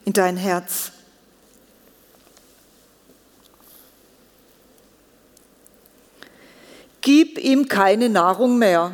in 0.05 0.13
dein 0.13 0.37
Herz. 0.37 0.91
Gib 7.01 7.37
ihm 7.37 7.67
keine 7.67 8.09
Nahrung 8.09 8.57
mehr, 8.57 8.91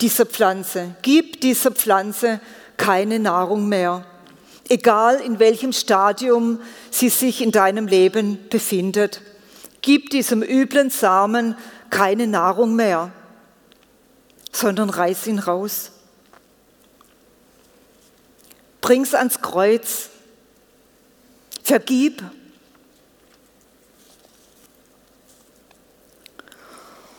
dieser 0.00 0.26
Pflanze. 0.26 0.96
Gib 1.02 1.40
dieser 1.42 1.70
Pflanze 1.70 2.40
keine 2.76 3.20
Nahrung 3.20 3.68
mehr, 3.68 4.04
egal 4.68 5.20
in 5.20 5.38
welchem 5.38 5.72
Stadium 5.72 6.58
sie 6.90 7.08
sich 7.08 7.40
in 7.40 7.52
deinem 7.52 7.86
Leben 7.86 8.48
befindet. 8.50 9.20
Gib 9.84 10.08
diesem 10.08 10.42
üblen 10.42 10.88
Samen 10.88 11.58
keine 11.90 12.26
Nahrung 12.26 12.74
mehr, 12.74 13.12
sondern 14.50 14.88
reiß 14.88 15.26
ihn 15.26 15.38
raus. 15.38 15.90
Bring's 18.80 19.12
ans 19.14 19.42
Kreuz. 19.42 20.08
Vergib 21.62 22.22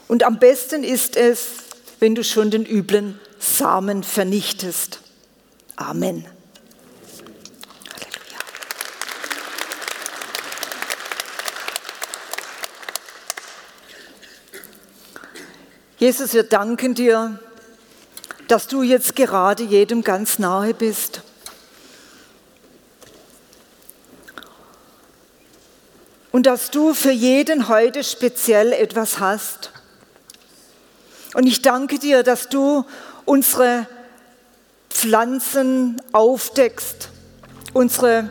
Und 0.07 0.23
am 0.23 0.39
besten 0.39 0.83
ist 0.83 1.17
es, 1.17 1.49
wenn 1.99 2.15
du 2.15 2.23
schon 2.23 2.49
den 2.49 2.65
üblen 2.65 3.19
Samen 3.37 4.01
vernichtest. 4.01 5.01
Amen. 5.75 6.25
Jesus, 15.97 16.33
wir 16.33 16.43
danken 16.43 16.93
dir, 16.93 17.39
dass 18.49 18.67
du 18.67 18.83
jetzt 18.83 19.15
gerade 19.15 19.63
jedem 19.63 20.03
ganz 20.03 20.39
nahe 20.39 20.73
bist. 20.73 21.21
Und 26.33 26.45
dass 26.45 26.69
du 26.69 26.93
für 26.93 27.11
jeden 27.11 27.69
heute 27.69 28.03
speziell 28.03 28.73
etwas 28.73 29.19
hast. 29.19 29.71
Und 31.33 31.47
ich 31.47 31.61
danke 31.61 31.97
dir, 31.97 32.23
dass 32.23 32.49
du 32.49 32.83
unsere 33.23 33.87
Pflanzen 34.89 36.01
aufdeckst, 36.11 37.09
unsere 37.73 38.29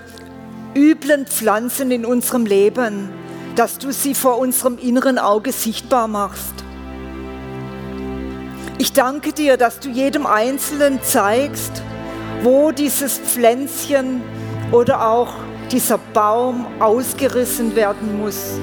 üblen 0.74 1.26
Pflanzen 1.26 1.90
in 1.90 2.04
unserem 2.04 2.44
Leben, 2.44 3.10
dass 3.56 3.78
du 3.78 3.90
sie 3.90 4.14
vor 4.14 4.38
unserem 4.38 4.76
inneren 4.76 5.18
Auge 5.18 5.52
sichtbar 5.52 6.08
machst. 6.08 6.63
Ich 8.76 8.92
danke 8.92 9.32
dir, 9.32 9.56
dass 9.56 9.78
du 9.78 9.88
jedem 9.88 10.26
Einzelnen 10.26 11.00
zeigst, 11.02 11.80
wo 12.42 12.72
dieses 12.72 13.18
Pflänzchen 13.18 14.20
oder 14.72 15.08
auch 15.08 15.32
dieser 15.70 15.98
Baum 15.98 16.66
ausgerissen 16.80 17.76
werden 17.76 18.20
muss. 18.20 18.58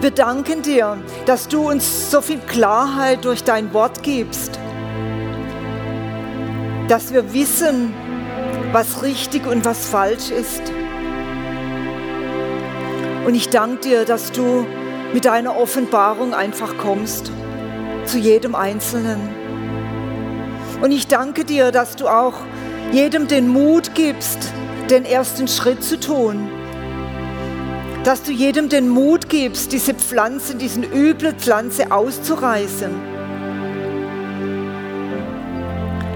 Wir 0.00 0.10
danken 0.10 0.62
dir, 0.62 0.98
dass 1.24 1.46
du 1.46 1.70
uns 1.70 2.10
so 2.10 2.20
viel 2.20 2.38
Klarheit 2.40 3.24
durch 3.24 3.44
dein 3.44 3.72
Wort 3.72 4.02
gibst, 4.02 4.58
dass 6.88 7.12
wir 7.12 7.32
wissen, 7.32 7.94
was 8.72 9.02
richtig 9.02 9.46
und 9.46 9.64
was 9.64 9.86
falsch 9.86 10.30
ist. 10.30 10.62
Und 13.24 13.34
ich 13.34 13.50
danke 13.50 13.88
dir, 13.88 14.04
dass 14.04 14.32
du 14.32 14.66
mit 15.12 15.24
deiner 15.24 15.56
Offenbarung 15.56 16.34
einfach 16.34 16.76
kommst 16.78 17.30
zu 18.04 18.18
jedem 18.18 18.54
Einzelnen. 18.54 19.20
Und 20.80 20.92
ich 20.92 21.08
danke 21.08 21.44
dir, 21.44 21.72
dass 21.72 21.96
du 21.96 22.08
auch 22.08 22.34
jedem 22.92 23.26
den 23.26 23.48
Mut 23.48 23.94
gibst, 23.94 24.38
den 24.90 25.04
ersten 25.04 25.48
Schritt 25.48 25.82
zu 25.82 25.98
tun 25.98 26.48
dass 28.08 28.22
du 28.22 28.32
jedem 28.32 28.70
den 28.70 28.88
Mut 28.88 29.28
gibst, 29.28 29.70
diese 29.72 29.92
Pflanze, 29.92 30.54
diesen 30.54 30.82
üble 30.82 31.34
Pflanze 31.34 31.92
auszureißen. 31.92 32.90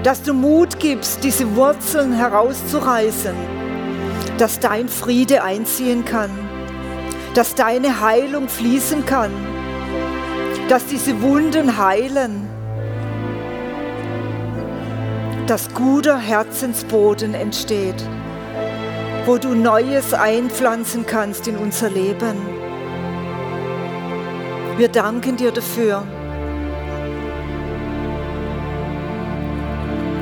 Dass 0.01 0.23
du 0.23 0.33
Mut 0.33 0.79
gibst, 0.79 1.23
diese 1.23 1.55
Wurzeln 1.55 2.11
herauszureißen, 2.13 3.35
dass 4.39 4.59
dein 4.59 4.89
Friede 4.89 5.43
einziehen 5.43 6.03
kann, 6.03 6.31
dass 7.33 7.55
deine 7.55 7.99
Heilung 8.01 8.47
fließen 8.47 9.05
kann, 9.05 9.31
dass 10.69 10.85
diese 10.85 11.21
Wunden 11.21 11.77
heilen, 11.77 12.47
dass 15.47 15.73
guter 15.73 16.17
Herzensboden 16.17 17.33
entsteht 17.33 18.03
wo 19.25 19.37
du 19.37 19.55
Neues 19.55 20.13
einpflanzen 20.13 21.05
kannst 21.05 21.47
in 21.47 21.55
unser 21.55 21.89
Leben. 21.89 22.35
Wir 24.77 24.89
danken 24.89 25.37
dir 25.37 25.51
dafür, 25.51 26.03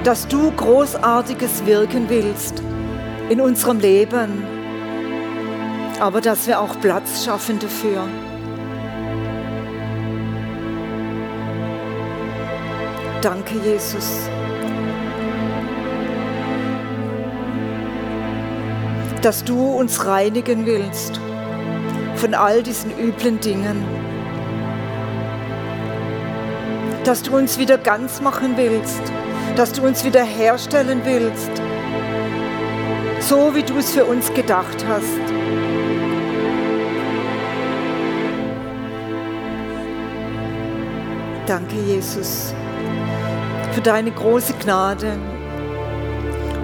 dass 0.03 0.28
du 0.28 0.51
großartiges 0.51 1.66
wirken 1.66 2.09
willst 2.09 2.62
in 3.30 3.41
unserem 3.41 3.80
Leben, 3.80 4.43
aber 6.02 6.20
dass 6.20 6.47
wir 6.47 6.60
auch 6.60 6.80
Platz 6.82 7.24
schaffen 7.24 7.60
dafür. 7.60 8.08
Danke, 13.22 13.54
Jesus. 13.64 14.28
Dass 19.22 19.43
du 19.43 19.74
uns 19.74 20.04
reinigen 20.08 20.66
willst 20.66 21.20
von 22.16 22.34
all 22.34 22.64
diesen 22.64 22.97
üblen 22.97 23.39
Dingen. 23.39 23.86
Dass 27.04 27.22
du 27.22 27.38
uns 27.38 27.60
wieder 27.60 27.78
ganz 27.78 28.22
machen 28.22 28.58
willst. 28.58 29.04
Dass 29.56 29.72
du 29.72 29.84
uns 29.84 30.04
wieder 30.04 30.24
herstellen 30.24 31.02
willst 31.06 31.62
so 33.22 33.54
wie 33.54 33.64
du 33.64 33.78
es 33.78 33.91
für 33.91 34.04
uns 34.04 34.34
gedacht 34.34 34.84
hast. 34.89 35.61
Danke, 41.52 41.76
Jesus, 41.86 42.54
für 43.74 43.82
deine 43.82 44.10
große 44.10 44.54
Gnade 44.64 45.20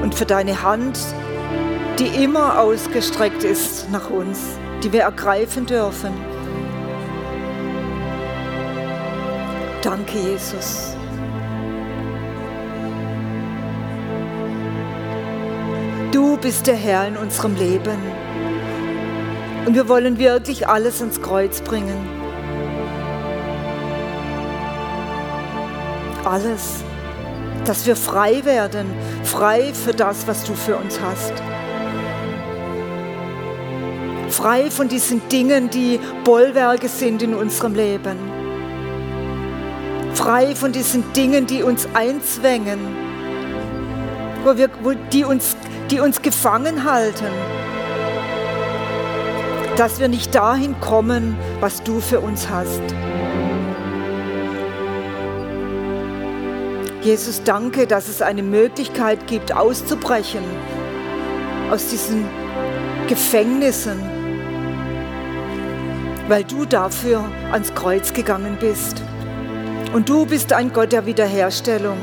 und 0.02 0.16
für 0.16 0.26
deine 0.26 0.64
Hand, 0.64 0.98
die 2.00 2.24
immer 2.24 2.58
ausgestreckt 2.58 3.44
ist 3.44 3.92
nach 3.92 4.10
uns, 4.10 4.40
die 4.82 4.94
wir 4.94 5.02
ergreifen 5.02 5.66
dürfen. 5.66 6.14
Danke, 9.82 10.20
Jesus. 10.20 10.96
Du 16.14 16.38
bist 16.38 16.66
der 16.66 16.78
Herr 16.78 17.10
in 17.10 17.18
unserem 17.18 17.56
Leben. 17.56 18.00
Und 19.66 19.76
wir 19.76 19.90
wollen 19.90 20.18
wirklich 20.18 20.66
alles 20.70 21.02
ans 21.02 21.22
Kreuz 21.22 21.60
bringen. 21.60 22.17
Alles 26.28 26.84
dass 27.68 27.86
wir 27.86 27.98
frei 27.98 28.46
werden, 28.46 28.88
frei 29.24 29.74
für 29.74 29.92
das, 29.92 30.26
was 30.26 30.46
du 30.46 30.54
für 30.54 30.78
uns 30.78 31.00
hast. 31.02 31.34
Frei 34.30 34.72
von 34.72 34.88
diesen 34.88 35.28
Dingen, 35.28 35.70
die 35.70 36.00
Bollwerke 36.24 36.88
sind 36.88 37.22
in 37.22 37.34
unserem 37.34 37.76
Leben. 37.76 38.18
Frei 40.14 40.56
von 40.56 40.72
diesen 40.72 41.12
Dingen, 41.14 41.46
die 41.46 41.62
uns 41.62 41.88
einzwängen, 41.94 42.80
wo 44.46 44.56
wir, 44.56 44.70
wo 44.82 44.94
die, 45.12 45.26
uns, 45.26 45.58
die 45.92 46.00
uns 46.00 46.22
gefangen 46.22 46.86
halten. 46.90 47.26
Dass 49.76 50.00
wir 50.00 50.08
nicht 50.08 50.34
dahin 50.34 50.80
kommen, 50.80 51.38
was 51.60 51.84
du 51.84 52.00
für 52.00 52.22
uns 52.22 52.48
hast. 52.50 52.82
Jesus, 57.02 57.44
danke, 57.44 57.88
dass 57.88 58.08
es 58.08 58.22
eine 58.22 58.44
Möglichkeit 58.44 59.28
gibt, 59.28 59.56
auszubrechen 59.56 60.44
aus 61.72 61.88
diesen 61.90 62.26
Gefängnissen, 63.08 64.02
weil 66.28 66.44
du 66.44 66.66
dafür 66.66 67.24
ans 67.52 67.74
Kreuz 67.74 68.14
gegangen 68.14 68.58
bist. 68.60 69.02
Und 69.94 70.10
du 70.10 70.26
bist 70.26 70.52
ein 70.54 70.74
Gott 70.74 70.92
der 70.92 71.06
Wiederherstellung. 71.06 71.98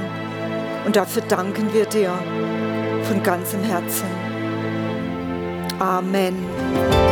Und 0.87 0.97
dafür 0.97 1.23
danken 1.23 1.73
wir 1.73 1.87
dir 1.87 2.13
von 3.03 3.23
ganzem 3.23 3.63
Herzen. 3.63 4.07
Amen. 5.79 7.04